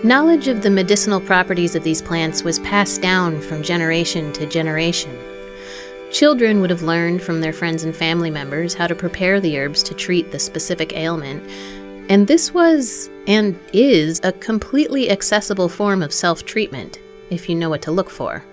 Knowledge 0.05 0.47
of 0.47 0.61
the 0.61 0.69
medicinal 0.69 1.19
properties 1.19 1.73
of 1.73 1.83
these 1.83 1.99
plants 1.99 2.43
was 2.43 2.59
passed 2.59 3.01
down 3.01 3.41
from 3.41 3.63
generation 3.63 4.31
to 4.33 4.45
generation. 4.45 5.09
Children 6.11 6.61
would 6.61 6.69
have 6.69 6.83
learned 6.83 7.23
from 7.23 7.41
their 7.41 7.51
friends 7.51 7.83
and 7.83 7.95
family 7.95 8.29
members 8.29 8.75
how 8.75 8.85
to 8.85 8.93
prepare 8.93 9.39
the 9.39 9.57
herbs 9.57 9.81
to 9.81 9.95
treat 9.95 10.29
the 10.29 10.37
specific 10.37 10.95
ailment, 10.95 11.41
and 12.07 12.27
this 12.27 12.53
was, 12.53 13.09
and 13.25 13.59
is, 13.73 14.21
a 14.23 14.31
completely 14.31 15.09
accessible 15.09 15.69
form 15.69 16.03
of 16.03 16.13
self 16.13 16.45
treatment, 16.45 16.99
if 17.31 17.49
you 17.49 17.55
know 17.55 17.71
what 17.71 17.81
to 17.81 17.91
look 17.91 18.11
for. 18.11 18.45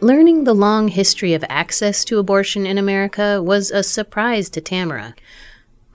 Learning 0.00 0.42
the 0.42 0.52
long 0.52 0.88
history 0.88 1.32
of 1.32 1.44
access 1.48 2.04
to 2.06 2.18
abortion 2.18 2.66
in 2.66 2.76
America 2.76 3.40
was 3.40 3.70
a 3.70 3.84
surprise 3.84 4.50
to 4.50 4.60
Tamara. 4.60 5.14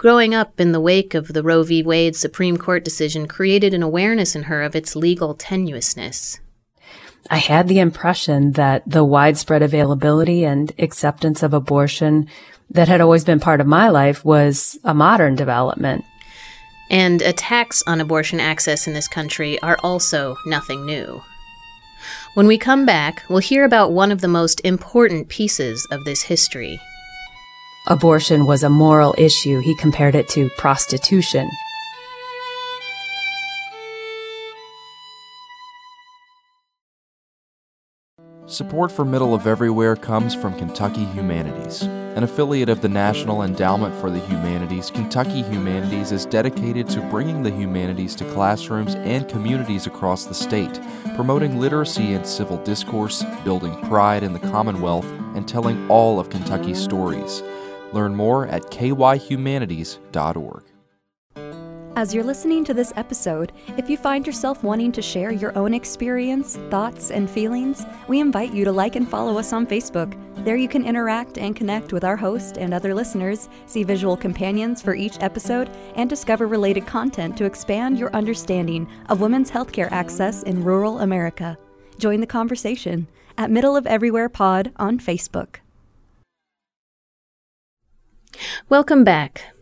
Growing 0.04 0.36
up 0.36 0.60
in 0.60 0.74
the 0.74 0.82
wake 0.82 1.14
of 1.14 1.30
the 1.30 1.42
Roe 1.42 1.64
v. 1.64 1.82
Wade 1.82 2.14
Supreme 2.14 2.58
Court 2.58 2.84
decision 2.84 3.26
created 3.26 3.74
an 3.74 3.82
awareness 3.82 4.36
in 4.36 4.44
her 4.44 4.62
of 4.62 4.76
its 4.76 4.98
legal 4.98 5.34
tenuousness. 5.34 6.40
I 7.32 7.38
had 7.38 7.70
the 7.70 7.80
impression 7.80 8.52
that 8.52 8.84
the 8.86 9.06
widespread 9.06 9.62
availability 9.62 10.44
and 10.44 10.74
acceptance 10.78 11.42
of 11.42 11.54
abortion 11.54 12.28
that 12.70 12.90
had 12.90 13.00
always 13.00 13.24
been 13.24 13.40
part 13.40 13.62
of 13.62 13.66
my 13.66 13.88
life 13.88 14.26
was 14.26 14.78
a 14.84 14.94
modern 14.94 15.36
development. 15.36 16.04
And 16.90 17.22
attacks 17.22 17.82
on 17.88 18.02
abortion 18.02 18.42
access 18.42 18.88
in 18.88 18.94
this 18.94 19.08
country 19.08 19.58
are 19.62 19.78
also 19.84 20.36
nothing 20.46 20.86
new. 20.86 21.24
When 22.34 22.48
we 22.48 22.58
come 22.58 22.86
back, 22.86 23.24
we'll 23.30 23.40
hear 23.40 23.64
about 23.64 23.94
one 23.94 24.12
of 24.12 24.20
the 24.20 24.28
most 24.28 24.60
important 24.66 25.30
pieces 25.30 25.88
of 25.92 26.04
this 26.04 26.24
history. 26.24 26.82
Abortion 27.88 28.46
was 28.46 28.64
a 28.64 28.70
moral 28.70 29.14
issue. 29.18 29.60
He 29.60 29.76
compared 29.76 30.16
it 30.16 30.30
to 30.30 30.50
prostitution. 30.52 31.50
Support 38.46 38.92
for 38.92 39.04
Middle 39.04 39.34
of 39.34 39.48
Everywhere 39.48 39.98
comes 39.98 40.34
from 40.34 40.58
Kentucky 40.58 41.04
Humanities. 41.06 41.82
An 41.82 42.24
affiliate 42.24 42.70
of 42.70 42.82
the 42.82 42.88
National 42.88 43.42
Endowment 43.42 43.94
for 43.96 44.10
the 44.10 44.20
Humanities, 44.20 44.90
Kentucky 44.90 45.42
Humanities 45.42 46.14
is 46.14 46.26
dedicated 46.26 46.88
to 46.90 47.02
bringing 47.10 47.44
the 47.44 47.52
humanities 47.52 48.16
to 48.16 48.32
classrooms 48.32 48.96
and 48.96 49.28
communities 49.28 49.88
across 49.88 50.24
the 50.26 50.34
state, 50.34 50.80
promoting 51.16 51.60
literacy 51.60 52.14
and 52.14 52.26
civil 52.26 52.58
discourse, 52.64 53.26
building 53.44 53.76
pride 53.90 54.24
in 54.24 54.32
the 54.32 54.40
Commonwealth, 54.40 55.08
and 55.36 55.48
telling 55.48 55.90
all 55.90 56.20
of 56.20 56.30
Kentucky's 56.30 56.82
stories. 56.82 57.42
Learn 57.94 58.16
more 58.16 58.48
at 58.48 58.64
kyhumanities.org. 58.64 60.64
As 61.96 62.12
you're 62.12 62.24
listening 62.24 62.66
to 62.66 62.74
this 62.74 62.92
episode, 62.96 63.52
if 63.78 63.88
you 63.88 63.98
find 63.98 64.26
yourself 64.26 64.64
wanting 64.64 64.92
to 64.94 65.02
share 65.04 65.32
your 65.32 65.56
own 65.56 65.76
experience, 65.76 66.58
thoughts, 66.72 67.12
and 67.12 67.30
feelings, 67.30 67.86
we 68.08 68.20
invite 68.20 68.52
you 68.52 68.66
to 68.66 68.72
like 68.72 68.96
and 68.96 69.08
follow 69.08 69.38
us 69.38 69.54
on 69.54 69.68
Facebook. 69.68 70.18
There 70.44 70.56
you 70.56 70.68
can 70.68 70.88
interact 70.88 71.38
and 71.38 71.56
connect 71.56 71.94
with 71.94 72.04
our 72.04 72.18
host 72.18 72.58
and 72.58 72.74
other 72.74 72.96
listeners, 72.96 73.48
see 73.68 73.84
visual 73.84 74.18
companions 74.18 74.82
for 74.82 74.96
each 74.96 75.18
episode, 75.20 75.70
and 75.96 76.10
discover 76.10 76.48
related 76.48 76.88
content 76.88 77.38
to 77.38 77.46
expand 77.46 78.00
your 78.00 78.12
understanding 78.16 78.88
of 79.10 79.22
women's 79.22 79.52
healthcare 79.52 79.92
access 79.92 80.42
in 80.42 80.64
rural 80.64 81.02
America. 81.02 81.60
Join 82.00 82.22
the 82.22 82.28
conversation 82.28 83.08
at 83.38 83.52
Middle 83.52 83.76
of 83.76 83.86
Everywhere 83.86 84.30
Pod 84.30 84.72
on 84.78 84.98
Facebook. 84.98 85.58
Welcome 88.70 89.04
back. 89.04 89.54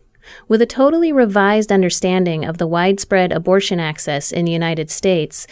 With 0.48 0.62
a 0.62 0.66
totally 0.66 1.12
revised 1.12 1.72
understanding 1.72 2.44
of 2.44 2.58
the 2.58 2.66
widespread 2.66 3.32
abortion 3.32 3.80
access 3.80 4.32
in 4.32 4.44
the 4.44 4.52
United 4.52 4.90
States, 4.90 5.46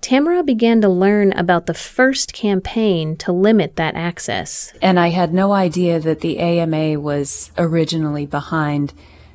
Tamara 0.00 0.42
began 0.42 0.80
to 0.82 0.88
learn 0.88 1.32
about 1.32 1.66
the 1.66 1.74
first 1.74 2.32
campaign 2.32 3.16
to 3.16 3.32
limit 3.32 3.76
that 3.76 3.94
access. 3.94 4.72
And 4.82 5.00
I 5.00 5.08
had 5.08 5.32
no 5.32 5.52
idea 5.52 5.98
that 6.00 6.20
the 6.20 6.38
AMA 6.38 7.00
was 7.00 7.50
originally 7.56 8.26
behind 8.26 8.92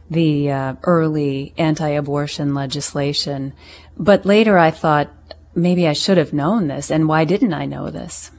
the 0.10 0.51
uh, 0.51 0.75
early 0.83 1.53
anti 1.57 1.89
abortion 1.89 2.53
legislation. 2.53 3.53
But 3.98 4.25
later 4.25 4.57
I 4.57 4.71
thought 4.71 5.10
maybe 5.55 5.88
I 5.88 5.93
should 5.93 6.17
have 6.17 6.33
known 6.33 6.67
this, 6.67 6.91
and 6.91 7.07
why 7.07 7.25
didn't 7.25 7.53
I 7.53 7.65
know 7.65 7.89
this? 7.89 8.31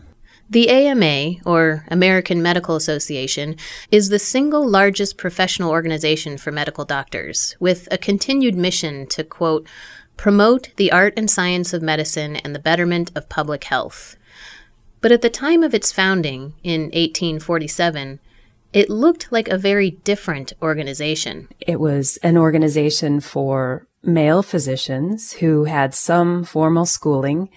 The 0.52 0.68
AMA, 0.68 1.36
or 1.46 1.86
American 1.88 2.42
Medical 2.42 2.76
Association, 2.76 3.56
is 3.90 4.10
the 4.10 4.18
single 4.18 4.68
largest 4.68 5.16
professional 5.16 5.70
organization 5.70 6.36
for 6.36 6.52
medical 6.52 6.84
doctors, 6.84 7.56
with 7.58 7.88
a 7.90 7.96
continued 7.96 8.54
mission 8.54 9.06
to, 9.06 9.24
quote, 9.24 9.66
promote 10.18 10.68
the 10.76 10.92
art 10.92 11.14
and 11.16 11.30
science 11.30 11.72
of 11.72 11.80
medicine 11.80 12.36
and 12.36 12.54
the 12.54 12.58
betterment 12.58 13.10
of 13.14 13.30
public 13.30 13.64
health. 13.64 14.16
But 15.00 15.10
at 15.10 15.22
the 15.22 15.30
time 15.30 15.62
of 15.62 15.72
its 15.72 15.90
founding, 15.90 16.52
in 16.62 16.82
1847, 16.92 18.20
it 18.74 18.90
looked 18.90 19.32
like 19.32 19.48
a 19.48 19.56
very 19.56 19.92
different 20.04 20.52
organization. 20.60 21.48
It 21.60 21.80
was 21.80 22.18
an 22.18 22.36
organization 22.36 23.20
for 23.20 23.86
male 24.02 24.42
physicians 24.42 25.32
who 25.32 25.64
had 25.64 25.94
some 25.94 26.44
formal 26.44 26.84
schooling 26.84 27.48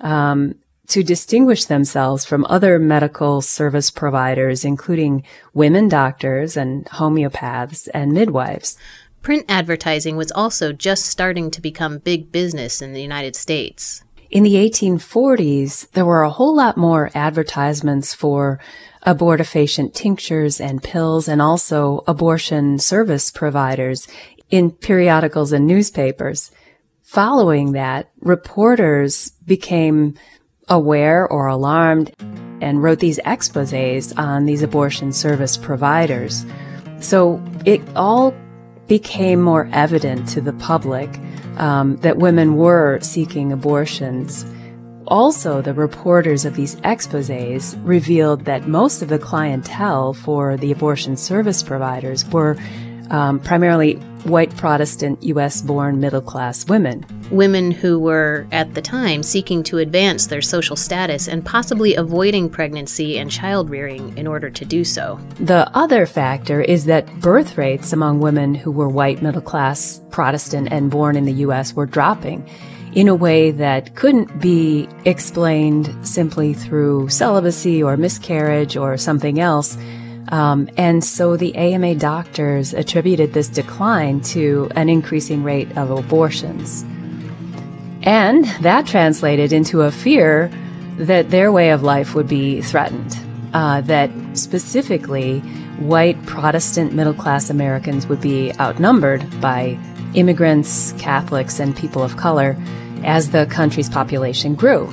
um, 0.00 0.54
to 0.90 1.02
distinguish 1.02 1.64
themselves 1.64 2.24
from 2.24 2.44
other 2.46 2.78
medical 2.78 3.40
service 3.40 3.90
providers, 3.90 4.64
including 4.64 5.24
women 5.54 5.88
doctors 5.88 6.56
and 6.56 6.84
homeopaths 6.86 7.88
and 7.94 8.12
midwives. 8.12 8.76
Print 9.22 9.44
advertising 9.48 10.16
was 10.16 10.32
also 10.32 10.72
just 10.72 11.06
starting 11.06 11.50
to 11.50 11.60
become 11.60 11.98
big 11.98 12.32
business 12.32 12.80
in 12.80 12.92
the 12.92 13.02
United 13.02 13.36
States. 13.36 14.02
In 14.30 14.44
the 14.44 14.54
1840s, 14.54 15.90
there 15.90 16.06
were 16.06 16.22
a 16.22 16.30
whole 16.30 16.54
lot 16.54 16.76
more 16.76 17.10
advertisements 17.14 18.14
for 18.14 18.60
abortifacient 19.04 19.92
tinctures 19.92 20.60
and 20.60 20.82
pills 20.82 21.26
and 21.26 21.42
also 21.42 22.04
abortion 22.06 22.78
service 22.78 23.30
providers 23.30 24.06
in 24.50 24.70
periodicals 24.70 25.52
and 25.52 25.66
newspapers. 25.66 26.50
Following 27.02 27.72
that, 27.72 28.10
reporters 28.20 29.30
became 29.44 30.14
aware 30.70 31.28
or 31.28 31.46
alarmed 31.48 32.12
and 32.62 32.82
wrote 32.82 33.00
these 33.00 33.18
exposes 33.24 34.12
on 34.14 34.46
these 34.46 34.62
abortion 34.62 35.12
service 35.12 35.56
providers. 35.56 36.46
So 37.00 37.42
it 37.64 37.82
all 37.96 38.34
became 38.86 39.40
more 39.40 39.68
evident 39.72 40.28
to 40.28 40.40
the 40.40 40.52
public 40.54 41.08
um, 41.56 41.96
that 41.98 42.18
women 42.18 42.56
were 42.56 42.98
seeking 43.00 43.52
abortions. 43.52 44.44
Also, 45.06 45.60
the 45.60 45.74
reporters 45.74 46.44
of 46.44 46.54
these 46.54 46.76
exposes 46.84 47.76
revealed 47.78 48.44
that 48.44 48.68
most 48.68 49.02
of 49.02 49.08
the 49.08 49.18
clientele 49.18 50.12
for 50.12 50.56
the 50.56 50.70
abortion 50.70 51.16
service 51.16 51.62
providers 51.62 52.24
were 52.26 52.56
um, 53.10 53.40
primarily 53.40 53.94
white 54.24 54.54
Protestant 54.56 55.22
U.S. 55.22 55.62
born 55.62 56.00
middle 56.00 56.20
class 56.20 56.66
women. 56.66 57.04
Women 57.30 57.70
who 57.70 57.98
were, 57.98 58.46
at 58.52 58.74
the 58.74 58.82
time, 58.82 59.22
seeking 59.22 59.62
to 59.64 59.78
advance 59.78 60.26
their 60.26 60.42
social 60.42 60.76
status 60.76 61.28
and 61.28 61.44
possibly 61.44 61.94
avoiding 61.94 62.50
pregnancy 62.50 63.18
and 63.18 63.30
child 63.30 63.70
rearing 63.70 64.16
in 64.18 64.26
order 64.26 64.50
to 64.50 64.64
do 64.64 64.84
so. 64.84 65.18
The 65.38 65.70
other 65.74 66.06
factor 66.06 66.60
is 66.60 66.84
that 66.86 67.20
birth 67.20 67.56
rates 67.56 67.92
among 67.92 68.20
women 68.20 68.54
who 68.54 68.70
were 68.70 68.88
white 68.88 69.22
middle 69.22 69.40
class 69.40 70.00
Protestant 70.10 70.68
and 70.70 70.90
born 70.90 71.16
in 71.16 71.24
the 71.24 71.32
U.S. 71.32 71.74
were 71.74 71.86
dropping 71.86 72.48
in 72.94 73.06
a 73.06 73.14
way 73.14 73.52
that 73.52 73.94
couldn't 73.94 74.40
be 74.40 74.88
explained 75.04 75.94
simply 76.06 76.52
through 76.52 77.08
celibacy 77.08 77.82
or 77.82 77.96
miscarriage 77.96 78.76
or 78.76 78.96
something 78.96 79.38
else 79.38 79.78
um, 80.30 80.68
and 80.76 81.02
so 81.02 81.36
the 81.36 81.54
AMA 81.56 81.96
doctors 81.96 82.72
attributed 82.72 83.32
this 83.32 83.48
decline 83.48 84.20
to 84.22 84.70
an 84.76 84.88
increasing 84.88 85.42
rate 85.42 85.76
of 85.76 85.90
abortions. 85.90 86.84
And 88.02 88.44
that 88.62 88.86
translated 88.86 89.52
into 89.52 89.82
a 89.82 89.90
fear 89.90 90.50
that 90.96 91.30
their 91.30 91.50
way 91.50 91.70
of 91.70 91.82
life 91.82 92.14
would 92.14 92.28
be 92.28 92.62
threatened, 92.62 93.16
uh, 93.52 93.80
that 93.82 94.10
specifically 94.34 95.40
white 95.80 96.24
Protestant 96.26 96.92
middle 96.92 97.14
class 97.14 97.50
Americans 97.50 98.06
would 98.06 98.20
be 98.20 98.52
outnumbered 98.60 99.40
by 99.40 99.78
immigrants, 100.14 100.92
Catholics, 100.98 101.58
and 101.58 101.76
people 101.76 102.02
of 102.02 102.16
color 102.16 102.56
as 103.02 103.30
the 103.30 103.46
country's 103.46 103.88
population 103.88 104.54
grew. 104.54 104.86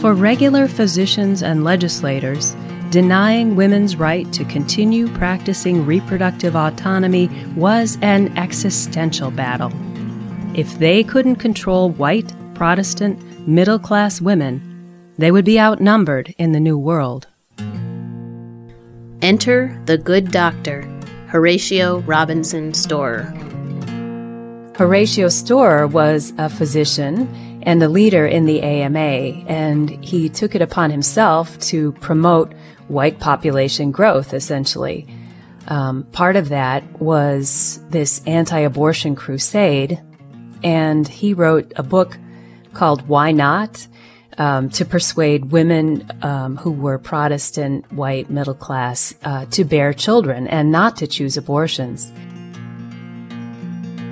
For 0.00 0.14
regular 0.14 0.68
physicians 0.68 1.42
and 1.42 1.64
legislators, 1.64 2.54
denying 2.96 3.56
women's 3.56 3.94
right 3.94 4.32
to 4.32 4.42
continue 4.46 5.06
practicing 5.18 5.84
reproductive 5.84 6.56
autonomy 6.56 7.28
was 7.54 7.98
an 8.00 8.34
existential 8.38 9.30
battle. 9.30 9.70
If 10.54 10.78
they 10.78 11.04
couldn't 11.04 11.36
control 11.36 11.90
white, 11.90 12.32
Protestant, 12.54 13.46
middle 13.46 13.78
class 13.78 14.22
women, 14.22 14.62
they 15.18 15.30
would 15.30 15.44
be 15.44 15.60
outnumbered 15.60 16.34
in 16.38 16.52
the 16.52 16.58
New 16.58 16.78
World. 16.78 17.26
Enter 19.20 19.78
the 19.84 19.98
good 19.98 20.30
doctor, 20.30 20.80
Horatio 21.26 21.98
Robinson 21.98 22.72
Storer. 22.72 23.24
Horatio 24.74 25.28
Storer 25.28 25.86
was 25.86 26.32
a 26.38 26.48
physician 26.48 27.28
and 27.62 27.82
a 27.82 27.90
leader 27.90 28.26
in 28.26 28.46
the 28.46 28.62
AMA, 28.62 29.44
and 29.48 30.02
he 30.02 30.30
took 30.30 30.54
it 30.54 30.62
upon 30.62 30.90
himself 30.90 31.58
to 31.58 31.92
promote 31.92 32.54
white 32.88 33.18
population 33.18 33.90
growth, 33.90 34.32
essentially. 34.32 35.06
Um, 35.68 36.04
part 36.12 36.36
of 36.36 36.50
that 36.50 37.00
was 37.00 37.80
this 37.90 38.22
anti 38.26 38.60
abortion 38.60 39.14
crusade, 39.14 40.00
and 40.62 41.06
he 41.06 41.34
wrote 41.34 41.72
a 41.76 41.82
book 41.82 42.18
called 42.72 43.08
Why 43.08 43.32
Not? 43.32 43.86
Um, 44.38 44.68
to 44.68 44.84
persuade 44.84 45.46
women 45.46 46.06
um, 46.20 46.58
who 46.58 46.70
were 46.70 46.98
Protestant, 46.98 47.90
white, 47.90 48.28
middle 48.28 48.52
class 48.52 49.14
uh, 49.24 49.46
to 49.46 49.64
bear 49.64 49.94
children 49.94 50.46
and 50.46 50.70
not 50.70 50.98
to 50.98 51.06
choose 51.06 51.38
abortions. 51.38 52.12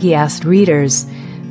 He 0.01 0.15
asked 0.15 0.45
readers 0.45 1.07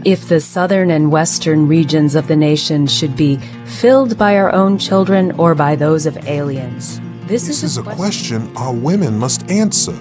if 0.05 0.27
the 0.27 0.41
southern 0.41 0.89
and 0.89 1.11
western 1.11 1.67
regions 1.67 2.15
of 2.15 2.27
the 2.27 2.35
nation 2.35 2.87
should 2.87 3.15
be 3.15 3.37
filled 3.65 4.17
by 4.17 4.37
our 4.37 4.51
own 4.51 4.79
children 4.79 5.31
or 5.39 5.53
by 5.53 5.75
those 5.75 6.07
of 6.07 6.17
aliens. 6.27 6.99
This, 7.25 7.47
this 7.47 7.63
is, 7.63 7.77
a 7.77 7.83
question 7.83 8.55
our 8.57 8.73
women 8.73 9.17
must 9.17 9.49
answer. 9.49 9.97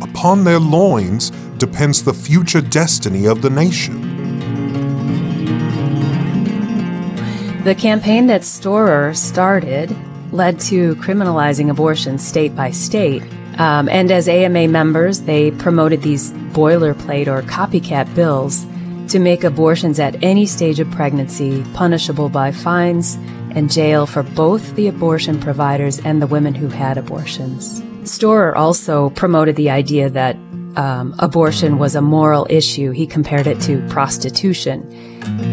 Upon 0.00 0.44
their 0.44 0.58
loins 0.58 1.30
depends 1.58 2.02
the 2.02 2.14
future 2.14 2.62
destiny 2.62 3.26
of 3.26 3.42
the 3.42 3.50
nation. 3.50 4.00
The 7.64 7.74
campaign 7.74 8.28
that 8.28 8.44
Storer 8.44 9.12
started 9.12 9.94
led 10.32 10.58
to 10.60 10.96
criminalizing 10.96 11.68
abortion 11.68 12.18
state 12.18 12.56
by 12.56 12.70
state. 12.70 13.22
Um, 13.58 13.88
and 13.90 14.10
as 14.10 14.26
AMA 14.26 14.68
members, 14.68 15.20
they 15.20 15.50
promoted 15.50 16.00
these 16.00 16.32
boilerplate 16.54 17.26
or 17.26 17.42
copycat 17.42 18.14
bills 18.14 18.66
to 19.14 19.20
make 19.20 19.44
abortions 19.44 20.00
at 20.00 20.20
any 20.24 20.44
stage 20.44 20.80
of 20.80 20.90
pregnancy 20.90 21.62
punishable 21.72 22.28
by 22.28 22.50
fines 22.50 23.14
and 23.54 23.70
jail 23.70 24.06
for 24.06 24.24
both 24.24 24.74
the 24.74 24.88
abortion 24.88 25.38
providers 25.38 26.00
and 26.00 26.20
the 26.20 26.26
women 26.26 26.52
who 26.52 26.66
had 26.66 26.98
abortions. 26.98 27.80
Storer 28.02 28.56
also 28.56 29.10
promoted 29.10 29.54
the 29.54 29.70
idea 29.70 30.10
that 30.10 30.34
um, 30.74 31.14
abortion 31.20 31.78
was 31.78 31.94
a 31.94 32.02
moral 32.02 32.44
issue. 32.50 32.90
He 32.90 33.06
compared 33.06 33.46
it 33.46 33.60
to 33.60 33.86
prostitution. 33.86 34.82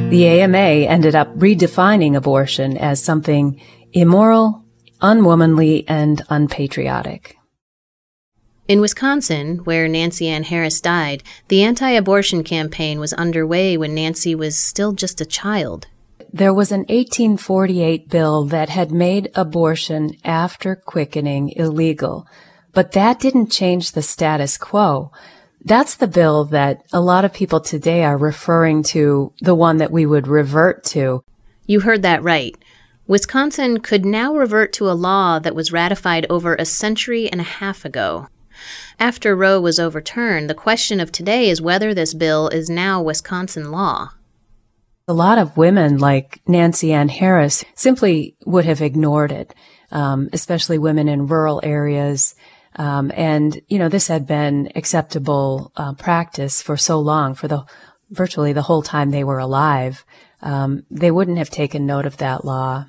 The 0.09 0.25
AMA 0.25 0.57
ended 0.57 1.13
up 1.13 1.31
redefining 1.37 2.15
abortion 2.15 2.79
as 2.79 3.03
something 3.03 3.61
immoral, 3.93 4.65
unwomanly, 5.03 5.85
and 5.87 6.19
unpatriotic. 6.31 7.37
In 8.67 8.79
Wisconsin, 8.79 9.57
where 9.65 9.87
Nancy 9.87 10.27
Ann 10.27 10.43
Harris 10.43 10.79
died, 10.79 11.23
the 11.47 11.63
anti 11.63 11.89
abortion 11.89 12.43
campaign 12.43 12.99
was 12.99 13.11
underway 13.13 13.75
when 13.75 13.95
Nancy 13.95 14.35
was 14.35 14.57
still 14.57 14.93
just 14.93 15.19
a 15.19 15.25
child. 15.25 15.87
There 16.31 16.53
was 16.53 16.71
an 16.71 16.81
1848 16.81 18.07
bill 18.07 18.45
that 18.45 18.69
had 18.69 18.91
made 18.91 19.31
abortion 19.35 20.15
after 20.23 20.75
quickening 20.75 21.49
illegal, 21.57 22.25
but 22.71 22.93
that 22.93 23.19
didn't 23.19 23.51
change 23.51 23.91
the 23.91 24.01
status 24.01 24.57
quo. 24.57 25.11
That's 25.63 25.95
the 25.95 26.07
bill 26.07 26.45
that 26.45 26.83
a 26.93 27.01
lot 27.01 27.25
of 27.25 27.33
people 27.33 27.59
today 27.59 28.03
are 28.03 28.17
referring 28.17 28.83
to, 28.83 29.33
the 29.41 29.55
one 29.55 29.77
that 29.77 29.91
we 29.91 30.05
would 30.05 30.27
revert 30.27 30.83
to. 30.85 31.23
You 31.65 31.81
heard 31.81 32.03
that 32.03 32.23
right. 32.23 32.55
Wisconsin 33.07 33.81
could 33.81 34.05
now 34.05 34.33
revert 34.33 34.71
to 34.73 34.89
a 34.89 34.93
law 34.93 35.39
that 35.39 35.55
was 35.55 35.73
ratified 35.73 36.25
over 36.29 36.55
a 36.55 36.63
century 36.63 37.29
and 37.29 37.41
a 37.41 37.45
half 37.59 37.83
ago. 37.83 38.27
After 38.99 39.35
Roe 39.35 39.59
was 39.59 39.79
overturned, 39.79 40.49
the 40.49 40.55
question 40.55 40.99
of 40.99 41.11
today 41.11 41.49
is 41.49 41.61
whether 41.61 41.93
this 41.93 42.13
bill 42.13 42.47
is 42.49 42.69
now 42.69 43.01
Wisconsin 43.01 43.71
law. 43.71 44.11
A 45.07 45.13
lot 45.13 45.37
of 45.37 45.57
women, 45.57 45.97
like 45.97 46.41
Nancy 46.47 46.93
Ann 46.93 47.09
Harris, 47.09 47.65
simply 47.75 48.35
would 48.45 48.65
have 48.65 48.81
ignored 48.81 49.31
it, 49.31 49.53
um, 49.91 50.29
especially 50.31 50.77
women 50.77 51.09
in 51.09 51.27
rural 51.27 51.59
areas 51.63 52.35
um, 52.75 53.11
and 53.15 53.59
you 53.67 53.79
know, 53.79 53.89
this 53.89 54.07
had 54.07 54.25
been 54.25 54.71
acceptable 54.75 55.71
uh, 55.75 55.93
practice 55.93 56.61
for 56.61 56.77
so 56.77 56.99
long, 56.99 57.33
for 57.33 57.47
the 57.47 57.65
virtually 58.09 58.53
the 58.53 58.63
whole 58.63 58.81
time 58.81 59.11
they 59.11 59.23
were 59.23 59.39
alive. 59.39 60.05
Um, 60.41 60.83
they 60.89 61.11
wouldn't 61.11 61.37
have 61.37 61.49
taken 61.49 61.85
note 61.85 62.05
of 62.05 62.17
that 62.17 62.45
law. 62.45 62.85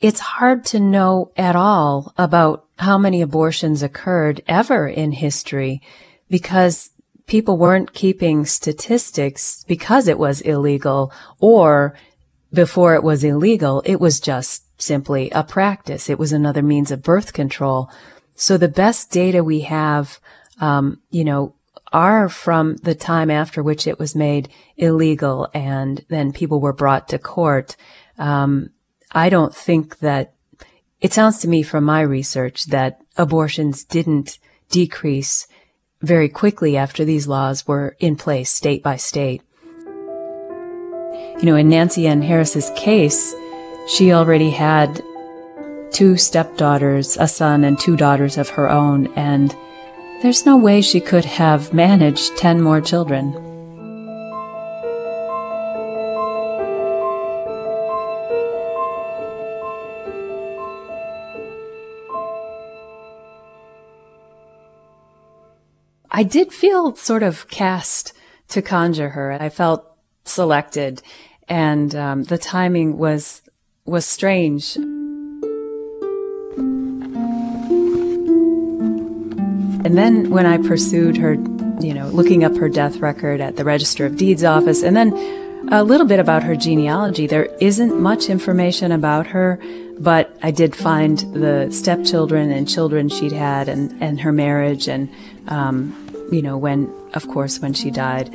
It's 0.00 0.20
hard 0.20 0.64
to 0.66 0.80
know 0.80 1.30
at 1.36 1.56
all 1.56 2.12
about 2.16 2.66
how 2.80 2.96
many 2.96 3.20
abortions 3.20 3.82
occurred 3.82 4.42
ever 4.48 4.88
in 4.88 5.12
history 5.12 5.82
because 6.28 6.90
people 7.26 7.58
weren't 7.58 7.92
keeping 7.92 8.46
statistics 8.46 9.64
because 9.68 10.08
it 10.08 10.18
was 10.18 10.40
illegal 10.40 11.12
or 11.38 11.94
before 12.52 12.94
it 12.94 13.02
was 13.02 13.22
illegal, 13.22 13.82
it 13.84 14.00
was 14.00 14.18
just 14.18 14.64
simply 14.80 15.30
a 15.30 15.44
practice. 15.44 16.08
It 16.08 16.18
was 16.18 16.32
another 16.32 16.62
means 16.62 16.90
of 16.90 17.02
birth 17.02 17.32
control. 17.32 17.90
So 18.34 18.56
the 18.56 18.68
best 18.68 19.10
data 19.10 19.44
we 19.44 19.60
have, 19.60 20.18
um, 20.60 21.00
you 21.10 21.24
know, 21.24 21.54
are 21.92 22.28
from 22.28 22.76
the 22.76 22.94
time 22.94 23.30
after 23.30 23.62
which 23.62 23.86
it 23.86 23.98
was 23.98 24.14
made 24.14 24.48
illegal 24.76 25.48
and 25.52 26.04
then 26.08 26.32
people 26.32 26.60
were 26.60 26.72
brought 26.72 27.08
to 27.08 27.18
court. 27.18 27.76
Um, 28.18 28.70
I 29.12 29.28
don't 29.28 29.54
think 29.54 29.98
that 29.98 30.32
it 31.00 31.12
sounds 31.12 31.38
to 31.38 31.48
me 31.48 31.62
from 31.62 31.84
my 31.84 32.00
research 32.00 32.66
that 32.66 33.00
abortions 33.16 33.84
didn't 33.84 34.38
decrease 34.68 35.46
very 36.02 36.28
quickly 36.28 36.76
after 36.76 37.04
these 37.04 37.26
laws 37.26 37.66
were 37.66 37.96
in 37.98 38.16
place 38.16 38.50
state 38.50 38.82
by 38.82 38.96
state. 38.96 39.42
You 41.12 41.42
know, 41.42 41.56
in 41.56 41.68
Nancy 41.68 42.06
Ann 42.06 42.22
Harris's 42.22 42.70
case, 42.76 43.34
she 43.88 44.12
already 44.12 44.50
had 44.50 45.02
two 45.90 46.16
stepdaughters, 46.16 47.16
a 47.16 47.26
son, 47.26 47.64
and 47.64 47.78
two 47.78 47.96
daughters 47.96 48.38
of 48.38 48.50
her 48.50 48.70
own, 48.70 49.06
and 49.14 49.54
there's 50.22 50.46
no 50.46 50.56
way 50.56 50.80
she 50.82 51.00
could 51.00 51.24
have 51.24 51.72
managed 51.72 52.36
ten 52.36 52.60
more 52.60 52.80
children. 52.80 53.49
I 66.20 66.22
did 66.22 66.52
feel 66.52 66.94
sort 66.96 67.22
of 67.22 67.48
cast 67.48 68.12
to 68.48 68.60
conjure 68.60 69.08
her. 69.08 69.32
I 69.32 69.48
felt 69.48 69.90
selected, 70.26 71.00
and 71.48 71.94
um, 71.94 72.24
the 72.24 72.36
timing 72.36 72.98
was 72.98 73.40
was 73.86 74.04
strange. 74.04 74.76
And 74.76 75.42
then 79.96 80.28
when 80.28 80.44
I 80.44 80.58
pursued 80.58 81.16
her, 81.16 81.36
you 81.80 81.94
know, 81.94 82.08
looking 82.08 82.44
up 82.44 82.54
her 82.58 82.68
death 82.68 82.98
record 82.98 83.40
at 83.40 83.56
the 83.56 83.64
Register 83.64 84.04
of 84.04 84.18
Deeds 84.18 84.44
office, 84.44 84.82
and 84.82 84.94
then 84.94 85.14
a 85.72 85.82
little 85.82 86.06
bit 86.06 86.20
about 86.20 86.42
her 86.42 86.54
genealogy, 86.54 87.28
there 87.28 87.46
isn't 87.62 87.98
much 87.98 88.28
information 88.28 88.92
about 88.92 89.26
her, 89.28 89.58
but 89.98 90.36
I 90.42 90.50
did 90.50 90.76
find 90.76 91.18
the 91.32 91.70
stepchildren 91.70 92.50
and 92.50 92.68
children 92.68 93.08
she'd 93.08 93.32
had 93.32 93.70
and, 93.70 93.90
and 94.02 94.20
her 94.20 94.32
marriage 94.32 94.86
and, 94.86 95.08
um, 95.48 95.96
you 96.30 96.42
know, 96.42 96.56
when, 96.56 96.92
of 97.14 97.28
course, 97.28 97.60
when 97.60 97.74
she 97.74 97.90
died. 97.90 98.32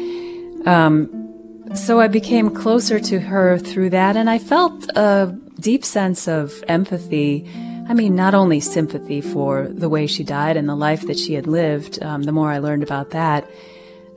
Um, 0.66 1.22
so 1.74 2.00
I 2.00 2.08
became 2.08 2.50
closer 2.54 3.00
to 3.00 3.20
her 3.20 3.58
through 3.58 3.92
that, 3.92 4.16
and 4.16 4.30
I 4.30 4.40
felt 4.40 4.88
a 4.96 5.36
deep 5.60 5.84
sense 5.84 6.28
of 6.28 6.64
empathy 6.68 7.48
I 7.88 7.94
mean, 7.94 8.16
not 8.16 8.34
only 8.34 8.62
sympathy 8.62 9.22
for 9.22 9.68
the 9.68 9.90
way 9.90 10.08
she 10.08 10.24
died 10.24 10.58
and 10.58 10.68
the 10.68 10.76
life 10.76 11.06
that 11.06 11.20
she 11.20 11.34
had 11.34 11.46
lived, 11.46 12.02
um, 12.02 12.24
the 12.24 12.32
more 12.32 12.50
I 12.50 12.58
learned 12.58 12.82
about 12.82 13.12
that, 13.12 13.48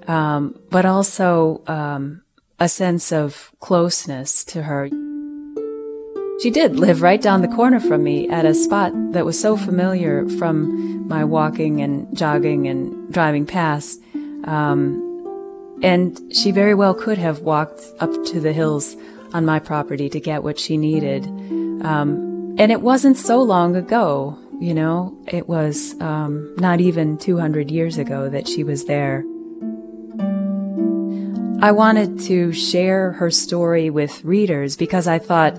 um, 0.06 0.58
but 0.70 0.86
also 0.86 1.62
um, 1.66 2.22
a 2.58 2.68
sense 2.68 3.12
of 3.12 3.52
closeness 3.60 4.42
to 4.46 4.62
her. 4.62 4.88
She 6.40 6.50
did 6.50 6.78
live 6.78 7.02
right 7.02 7.20
down 7.20 7.42
the 7.42 7.48
corner 7.48 7.80
from 7.80 8.04
me 8.04 8.28
at 8.28 8.46
a 8.46 8.54
spot 8.54 8.92
that 9.12 9.24
was 9.24 9.38
so 9.38 9.56
familiar 9.56 10.28
from 10.38 11.08
my 11.08 11.24
walking 11.24 11.80
and 11.80 12.16
jogging 12.16 12.68
and 12.68 13.12
driving 13.12 13.44
past. 13.44 14.00
Um, 14.44 15.04
and 15.82 16.16
she 16.32 16.52
very 16.52 16.74
well 16.74 16.94
could 16.94 17.18
have 17.18 17.40
walked 17.40 17.82
up 17.98 18.12
to 18.26 18.40
the 18.40 18.52
hills 18.52 18.96
on 19.32 19.44
my 19.44 19.58
property 19.58 20.08
to 20.10 20.20
get 20.20 20.44
what 20.44 20.60
she 20.60 20.76
needed. 20.76 21.24
Um, 21.26 22.54
and 22.56 22.70
it 22.70 22.82
wasn't 22.82 23.16
so 23.16 23.42
long 23.42 23.74
ago, 23.74 24.38
you 24.60 24.74
know, 24.74 25.18
it 25.26 25.48
was 25.48 26.00
um, 26.00 26.54
not 26.56 26.80
even 26.80 27.18
200 27.18 27.68
years 27.68 27.98
ago 27.98 28.28
that 28.28 28.46
she 28.46 28.62
was 28.62 28.84
there. 28.84 29.24
I 31.60 31.72
wanted 31.72 32.20
to 32.20 32.52
share 32.52 33.12
her 33.14 33.32
story 33.32 33.90
with 33.90 34.22
readers 34.24 34.76
because 34.76 35.08
I 35.08 35.18
thought, 35.18 35.58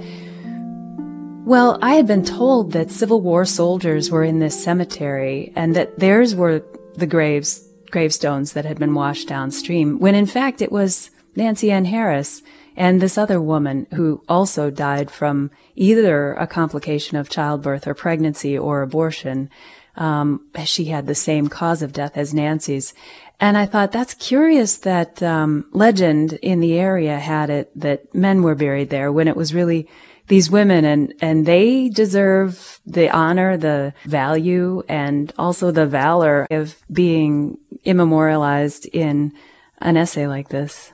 well, 1.50 1.80
I 1.82 1.96
had 1.96 2.06
been 2.06 2.24
told 2.24 2.74
that 2.74 2.92
Civil 2.92 3.22
War 3.22 3.44
soldiers 3.44 4.12
were 4.12 4.24
in 4.24 4.38
this 4.38 4.64
cemetery 4.64 5.52
and 5.56 5.76
that 5.76 5.98
theirs 5.98 6.36
were 6.36 6.64
the 6.94 7.08
graves, 7.08 7.68
gravestones 7.90 8.54
that 8.54 8.66
had 8.66 8.78
been 8.78 8.94
washed 8.94 9.28
downstream, 9.28 9.98
when 9.98 10.14
in 10.14 10.28
fact 10.28 10.62
it 10.62 10.72
was 10.72 11.10
Nancy 11.36 11.72
Ann 11.72 11.86
Harris 11.86 12.44
and 12.78 13.02
this 13.02 13.18
other 13.18 13.42
woman 13.42 13.88
who 13.96 14.24
also 14.30 14.70
died 14.70 15.10
from 15.10 15.50
either 15.76 16.34
a 16.34 16.46
complication 16.46 17.18
of 17.18 17.32
childbirth 17.32 17.88
or 17.88 17.96
pregnancy 17.96 18.56
or 18.56 18.84
abortion. 18.84 19.50
Um, 19.96 20.46
she 20.66 20.86
had 20.86 21.08
the 21.08 21.16
same 21.16 21.48
cause 21.48 21.82
of 21.82 21.94
death 21.94 22.16
as 22.16 22.32
Nancy's. 22.32 22.94
And 23.40 23.58
I 23.58 23.66
thought 23.66 23.92
that's 23.92 24.14
curious 24.14 24.78
that 24.78 25.24
um, 25.24 25.66
legend 25.72 26.34
in 26.44 26.60
the 26.60 26.78
area 26.78 27.18
had 27.18 27.50
it 27.50 27.72
that 27.76 28.14
men 28.14 28.44
were 28.44 28.54
buried 28.54 28.92
there 28.92 29.12
when 29.12 29.28
it 29.28 29.36
was 29.36 29.52
really 29.52 29.88
these 30.30 30.50
women 30.50 30.86
and 30.86 31.14
and 31.22 31.46
they 31.46 31.90
deserve 31.90 32.80
the 32.86 33.10
honor, 33.10 33.58
the 33.58 33.94
value, 34.06 34.82
and 34.88 35.34
also 35.38 35.72
the 35.72 35.86
valor 35.86 36.48
of 36.50 36.78
being 36.92 37.58
immemorialized 37.84 38.86
in 38.94 39.34
an 39.80 39.98
essay 39.98 40.28
like 40.28 40.50
this. 40.50 40.92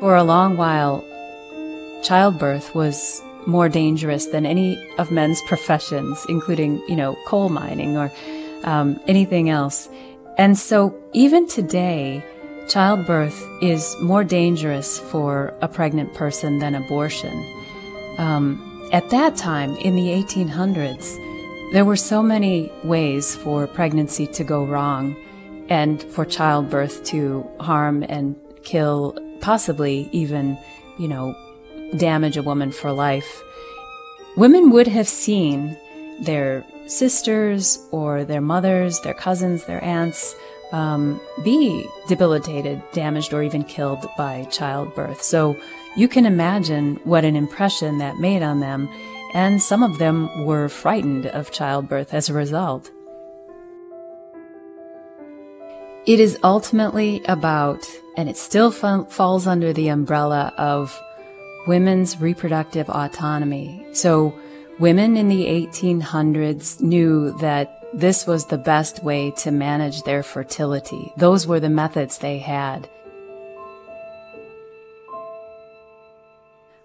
For 0.00 0.16
a 0.16 0.24
long 0.24 0.56
while, 0.56 1.04
childbirth 2.02 2.74
was 2.74 3.22
more 3.46 3.68
dangerous 3.68 4.26
than 4.26 4.46
any 4.46 4.78
of 4.98 5.10
men's 5.10 5.40
professions, 5.42 6.24
including, 6.28 6.82
you 6.88 6.96
know, 6.96 7.16
coal 7.26 7.48
mining 7.48 7.96
or 7.96 8.10
um, 8.64 8.98
anything 9.06 9.50
else. 9.50 9.88
And 10.36 10.58
so 10.58 10.94
even 11.12 11.46
today, 11.46 12.24
childbirth 12.68 13.46
is 13.60 13.96
more 14.00 14.24
dangerous 14.24 14.98
for 14.98 15.52
a 15.60 15.68
pregnant 15.68 16.14
person 16.14 16.58
than 16.58 16.74
abortion. 16.74 17.44
Um, 18.18 18.88
at 18.92 19.10
that 19.10 19.36
time, 19.36 19.76
in 19.76 19.96
the 19.96 20.08
1800s, 20.08 21.20
there 21.72 21.84
were 21.84 21.96
so 21.96 22.22
many 22.22 22.70
ways 22.84 23.34
for 23.36 23.66
pregnancy 23.66 24.26
to 24.28 24.44
go 24.44 24.64
wrong 24.64 25.16
and 25.68 26.02
for 26.02 26.24
childbirth 26.24 27.04
to 27.04 27.48
harm 27.60 28.04
and 28.08 28.36
kill, 28.62 29.18
possibly 29.40 30.08
even, 30.12 30.58
you 30.98 31.08
know, 31.08 31.34
damage 31.96 32.36
a 32.36 32.42
woman 32.42 32.70
for 32.70 32.92
life. 32.92 33.42
Women 34.36 34.70
would 34.70 34.86
have 34.88 35.08
seen 35.08 35.76
their 36.20 36.64
sisters 36.86 37.78
or 37.90 38.24
their 38.24 38.40
mothers, 38.40 39.00
their 39.00 39.14
cousins, 39.14 39.64
their 39.64 39.82
aunts 39.82 40.34
um, 40.72 41.20
be 41.42 41.86
debilitated, 42.08 42.82
damaged, 42.92 43.32
or 43.32 43.42
even 43.42 43.64
killed 43.64 44.06
by 44.16 44.44
childbirth. 44.50 45.22
So 45.22 45.56
you 45.96 46.08
can 46.08 46.26
imagine 46.26 46.96
what 47.04 47.24
an 47.24 47.36
impression 47.36 47.98
that 47.98 48.18
made 48.18 48.42
on 48.42 48.60
them, 48.60 48.88
and 49.32 49.62
some 49.62 49.82
of 49.82 49.98
them 49.98 50.44
were 50.44 50.68
frightened 50.68 51.26
of 51.26 51.52
childbirth 51.52 52.12
as 52.12 52.28
a 52.28 52.34
result. 52.34 52.90
It 56.06 56.20
is 56.20 56.38
ultimately 56.42 57.22
about, 57.26 57.82
and 58.16 58.28
it 58.28 58.36
still 58.36 58.72
f- 58.72 59.10
falls 59.10 59.46
under 59.46 59.72
the 59.72 59.88
umbrella 59.88 60.52
of 60.58 61.00
women's 61.66 62.20
reproductive 62.20 62.90
autonomy. 62.90 63.86
So 63.92 64.38
women 64.78 65.16
in 65.16 65.28
the 65.28 65.46
1800s 65.46 66.80
knew 66.80 67.36
that 67.38 67.83
this 67.96 68.26
was 68.26 68.46
the 68.46 68.58
best 68.58 69.02
way 69.04 69.30
to 69.30 69.50
manage 69.50 70.02
their 70.02 70.22
fertility. 70.22 71.12
Those 71.16 71.46
were 71.46 71.60
the 71.60 71.68
methods 71.68 72.18
they 72.18 72.38
had. 72.38 72.88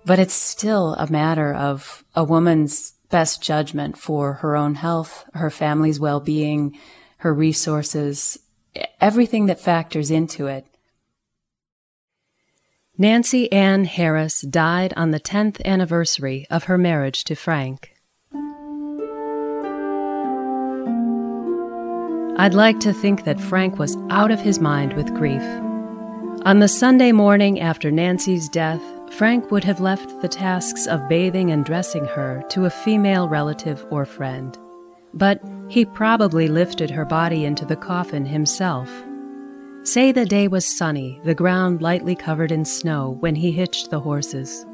But 0.05 0.19
it's 0.19 0.33
still 0.33 0.93
a 0.95 1.11
matter 1.11 1.53
of 1.53 2.03
a 2.15 2.23
woman's 2.23 2.93
best 3.09 3.41
judgment 3.41 3.97
for 3.97 4.33
her 4.33 4.55
own 4.55 4.75
health, 4.75 5.25
her 5.33 5.49
family's 5.49 5.99
well-being, 5.99 6.77
her 7.17 7.33
resources, 7.33 8.39
everything 9.01 9.47
that 9.47 9.59
factors 9.59 10.11
into 10.11 10.47
it. 10.47 10.65
Nancy 12.97 13.51
Ann 13.51 13.85
Harris 13.85 14.41
died 14.41 14.93
on 14.95 15.11
the 15.11 15.19
10th 15.19 15.63
anniversary 15.65 16.45
of 16.49 16.65
her 16.65 16.77
marriage 16.77 17.23
to 17.23 17.35
Frank. 17.35 17.93
I'd 22.39 22.53
like 22.53 22.79
to 22.79 22.93
think 22.93 23.25
that 23.25 23.37
Frank 23.37 23.77
was 23.77 23.97
out 24.09 24.31
of 24.31 24.39
his 24.39 24.59
mind 24.59 24.93
with 24.93 25.13
grief. 25.13 25.43
On 26.45 26.59
the 26.59 26.69
Sunday 26.69 27.11
morning 27.11 27.59
after 27.59 27.91
Nancy's 27.91 28.47
death, 28.47 28.81
Frank 29.11 29.51
would 29.51 29.65
have 29.65 29.81
left 29.81 30.21
the 30.21 30.29
tasks 30.29 30.87
of 30.87 31.09
bathing 31.09 31.51
and 31.51 31.65
dressing 31.65 32.05
her 32.05 32.41
to 32.51 32.63
a 32.63 32.69
female 32.69 33.27
relative 33.27 33.85
or 33.89 34.05
friend. 34.05 34.57
But 35.13 35.41
he 35.67 35.83
probably 35.83 36.47
lifted 36.47 36.89
her 36.91 37.03
body 37.03 37.43
into 37.43 37.65
the 37.65 37.75
coffin 37.75 38.25
himself 38.25 38.89
Say 39.83 40.13
the 40.13 40.25
day 40.25 40.47
was 40.47 40.65
sunny, 40.65 41.19
the 41.25 41.35
ground 41.35 41.81
lightly 41.81 42.15
covered 42.15 42.53
in 42.53 42.63
snow 42.63 43.17
when 43.19 43.35
he 43.35 43.51
hitched 43.51 43.89
the 43.89 43.99
horses. 43.99 44.65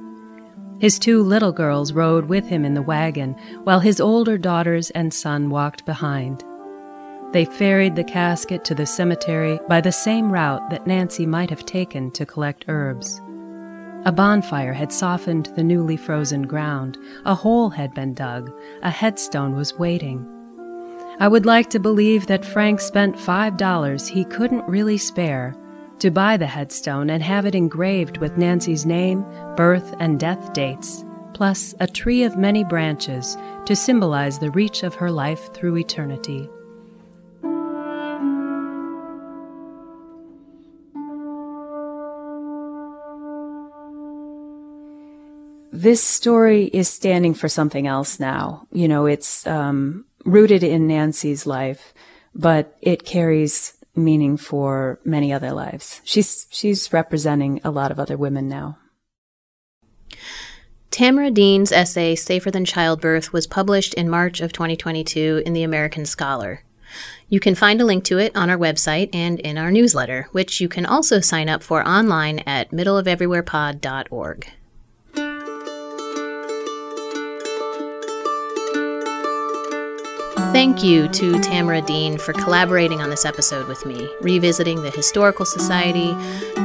His 0.79 0.99
two 0.99 1.23
little 1.23 1.51
girls 1.51 1.93
rode 1.93 2.25
with 2.25 2.45
him 2.47 2.63
in 2.63 2.75
the 2.75 2.81
wagon, 2.83 3.33
while 3.63 3.79
his 3.79 3.99
older 3.99 4.37
daughters 4.37 4.91
and 4.91 5.11
son 5.11 5.49
walked 5.49 5.83
behind. 5.85 6.43
They 7.31 7.45
ferried 7.45 7.95
the 7.95 8.03
casket 8.03 8.63
to 8.65 8.75
the 8.75 8.85
cemetery 8.85 9.59
by 9.67 9.81
the 9.81 9.91
same 9.91 10.31
route 10.31 10.69
that 10.69 10.87
Nancy 10.87 11.25
might 11.25 11.49
have 11.49 11.65
taken 11.65 12.11
to 12.11 12.25
collect 12.25 12.65
herbs. 12.67 13.21
A 14.05 14.11
bonfire 14.11 14.73
had 14.73 14.93
softened 14.93 15.47
the 15.55 15.63
newly 15.63 15.97
frozen 15.97 16.43
ground, 16.43 16.97
a 17.25 17.33
hole 17.33 17.69
had 17.69 17.93
been 17.93 18.13
dug, 18.13 18.51
a 18.83 18.89
headstone 18.89 19.55
was 19.55 19.77
waiting. 19.77 20.25
I 21.19 21.27
would 21.27 21.45
like 21.45 21.69
to 21.71 21.79
believe 21.79 22.27
that 22.27 22.45
Frank 22.45 22.79
spent 22.81 23.15
$5 23.15 24.07
he 24.07 24.25
couldn't 24.25 24.67
really 24.67 24.97
spare 24.97 25.55
to 25.99 26.11
buy 26.11 26.37
the 26.37 26.45
headstone 26.45 27.09
and 27.09 27.23
have 27.23 27.45
it 27.45 27.55
engraved 27.55 28.17
with 28.17 28.37
Nancy's 28.37 28.85
name, 28.85 29.25
birth, 29.55 29.95
and 29.99 30.19
death 30.19 30.53
dates, 30.53 31.03
plus 31.33 31.73
a 31.79 31.87
tree 31.87 32.23
of 32.23 32.37
many 32.37 32.63
branches 32.63 33.37
to 33.65 33.75
symbolize 33.75 34.37
the 34.37 34.51
reach 34.51 34.83
of 34.83 34.93
her 34.95 35.09
life 35.09 35.53
through 35.53 35.77
eternity. 35.77 36.49
This 45.85 46.03
story 46.03 46.63
is 46.73 46.87
standing 46.87 47.35
for 47.35 47.47
something 47.47 47.85
else 47.85 48.19
now. 48.19 48.65
You 48.71 48.87
know, 48.87 49.05
it's 49.05 49.45
um, 49.45 50.05
rooted 50.25 50.63
in 50.63 50.87
Nancy's 50.87 51.45
life, 51.45 51.93
but 52.33 52.75
it 52.81 53.05
carries 53.05 53.73
meaning 53.95 54.35
for 54.35 54.99
many 55.05 55.31
other 55.31 55.51
lives. 55.51 56.01
She's 56.03 56.47
she's 56.49 56.91
representing 56.91 57.61
a 57.63 57.69
lot 57.69 57.91
of 57.91 57.99
other 57.99 58.17
women 58.17 58.49
now. 58.49 58.79
Tamara 60.89 61.29
Dean's 61.29 61.71
essay 61.71 62.15
Safer 62.15 62.49
Than 62.49 62.65
Childbirth 62.65 63.31
was 63.31 63.45
published 63.45 63.93
in 63.93 64.09
March 64.09 64.41
of 64.41 64.51
2022 64.51 65.43
in 65.45 65.53
the 65.53 65.61
American 65.61 66.07
Scholar. 66.07 66.63
You 67.29 67.39
can 67.39 67.53
find 67.53 67.79
a 67.79 67.85
link 67.85 68.03
to 68.05 68.17
it 68.17 68.35
on 68.35 68.49
our 68.49 68.57
website 68.57 69.13
and 69.13 69.39
in 69.39 69.59
our 69.59 69.69
newsletter, 69.69 70.29
which 70.31 70.59
you 70.59 70.67
can 70.67 70.87
also 70.87 71.19
sign 71.19 71.47
up 71.47 71.61
for 71.61 71.87
online 71.87 72.39
at 72.47 72.71
middleofeverywherepod.org. 72.71 74.47
Thank 80.55 80.85
you 80.85 81.09
to 81.09 81.37
Tamara 81.41 81.81
Dean 81.81 82.17
for 82.17 82.31
collaborating 82.31 83.01
on 83.01 83.09
this 83.09 83.25
episode 83.25 83.67
with 83.67 83.85
me, 83.85 84.09
revisiting 84.21 84.81
the 84.81 84.89
Historical 84.89 85.45
Society, 85.45 86.13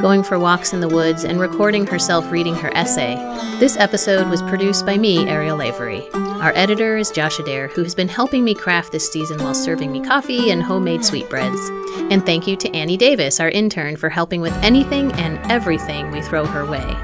going 0.00 0.22
for 0.22 0.38
walks 0.38 0.72
in 0.72 0.79
the 0.79 0.88
woods, 0.88 1.24
and 1.24 1.40
recording 1.40 1.85
herself 1.88 2.31
reading 2.31 2.55
her 2.55 2.70
essay. 2.76 3.16
This 3.59 3.76
episode 3.76 4.29
was 4.29 4.42
produced 4.42 4.87
by 4.87 4.96
me, 4.96 5.29
Ariel 5.29 5.61
Avery. 5.61 6.09
Our 6.14 6.53
editor 6.55 6.98
is 6.98 7.11
Josh 7.11 7.40
Adair, 7.40 7.66
who 7.66 7.83
has 7.83 7.96
been 7.96 8.07
helping 8.07 8.44
me 8.44 8.55
craft 8.55 8.92
this 8.92 9.11
season 9.11 9.42
while 9.42 9.55
serving 9.55 9.90
me 9.90 10.05
coffee 10.05 10.53
and 10.53 10.62
homemade 10.62 11.05
sweetbreads. 11.05 11.61
And 12.12 12.24
thank 12.24 12.46
you 12.46 12.55
to 12.59 12.72
Annie 12.72 12.96
Davis, 12.96 13.40
our 13.40 13.50
intern, 13.50 13.96
for 13.96 14.09
helping 14.09 14.40
with 14.40 14.55
anything 14.62 15.11
and 15.14 15.37
everything 15.50 16.12
we 16.12 16.22
throw 16.22 16.46
her 16.46 16.64
way. 16.64 16.96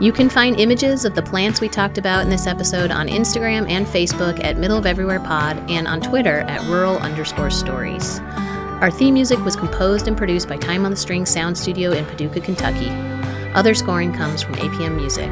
You 0.00 0.10
can 0.12 0.28
find 0.28 0.58
images 0.58 1.04
of 1.04 1.14
the 1.14 1.22
plants 1.22 1.60
we 1.60 1.68
talked 1.68 1.98
about 1.98 2.24
in 2.24 2.28
this 2.28 2.48
episode 2.48 2.90
on 2.90 3.06
Instagram 3.06 3.70
and 3.70 3.86
Facebook 3.86 4.42
at 4.42 4.56
Middle 4.56 4.76
of 4.76 4.86
Everywhere 4.86 5.20
Pod 5.20 5.70
and 5.70 5.86
on 5.86 6.00
Twitter 6.00 6.40
at 6.40 6.68
rural 6.68 6.98
underscore 6.98 7.50
stories. 7.50 8.18
Our 8.80 8.90
theme 8.90 9.14
music 9.14 9.38
was 9.44 9.54
composed 9.54 10.08
and 10.08 10.16
produced 10.16 10.48
by 10.48 10.56
Time 10.56 10.84
on 10.84 10.90
the 10.90 10.96
String 10.96 11.24
Sound 11.24 11.56
Studio 11.56 11.92
in 11.92 12.04
Paducah, 12.06 12.40
Kentucky. 12.40 12.90
Other 13.54 13.72
scoring 13.72 14.12
comes 14.12 14.42
from 14.42 14.56
APM 14.56 14.96
Music. 14.96 15.30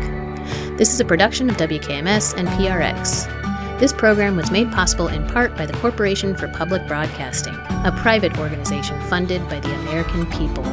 This 0.78 0.94
is 0.94 1.00
a 1.00 1.04
production 1.04 1.50
of 1.50 1.56
WKMS 1.56 2.36
and 2.36 2.46
PRX. 2.50 3.80
This 3.80 3.92
program 3.92 4.36
was 4.36 4.52
made 4.52 4.70
possible 4.70 5.08
in 5.08 5.26
part 5.26 5.56
by 5.56 5.66
the 5.66 5.76
Corporation 5.78 6.36
for 6.36 6.46
Public 6.46 6.86
Broadcasting, 6.86 7.54
a 7.84 7.92
private 8.00 8.38
organization 8.38 9.00
funded 9.02 9.42
by 9.48 9.58
the 9.58 9.74
American 9.80 10.24
people. 10.26 10.64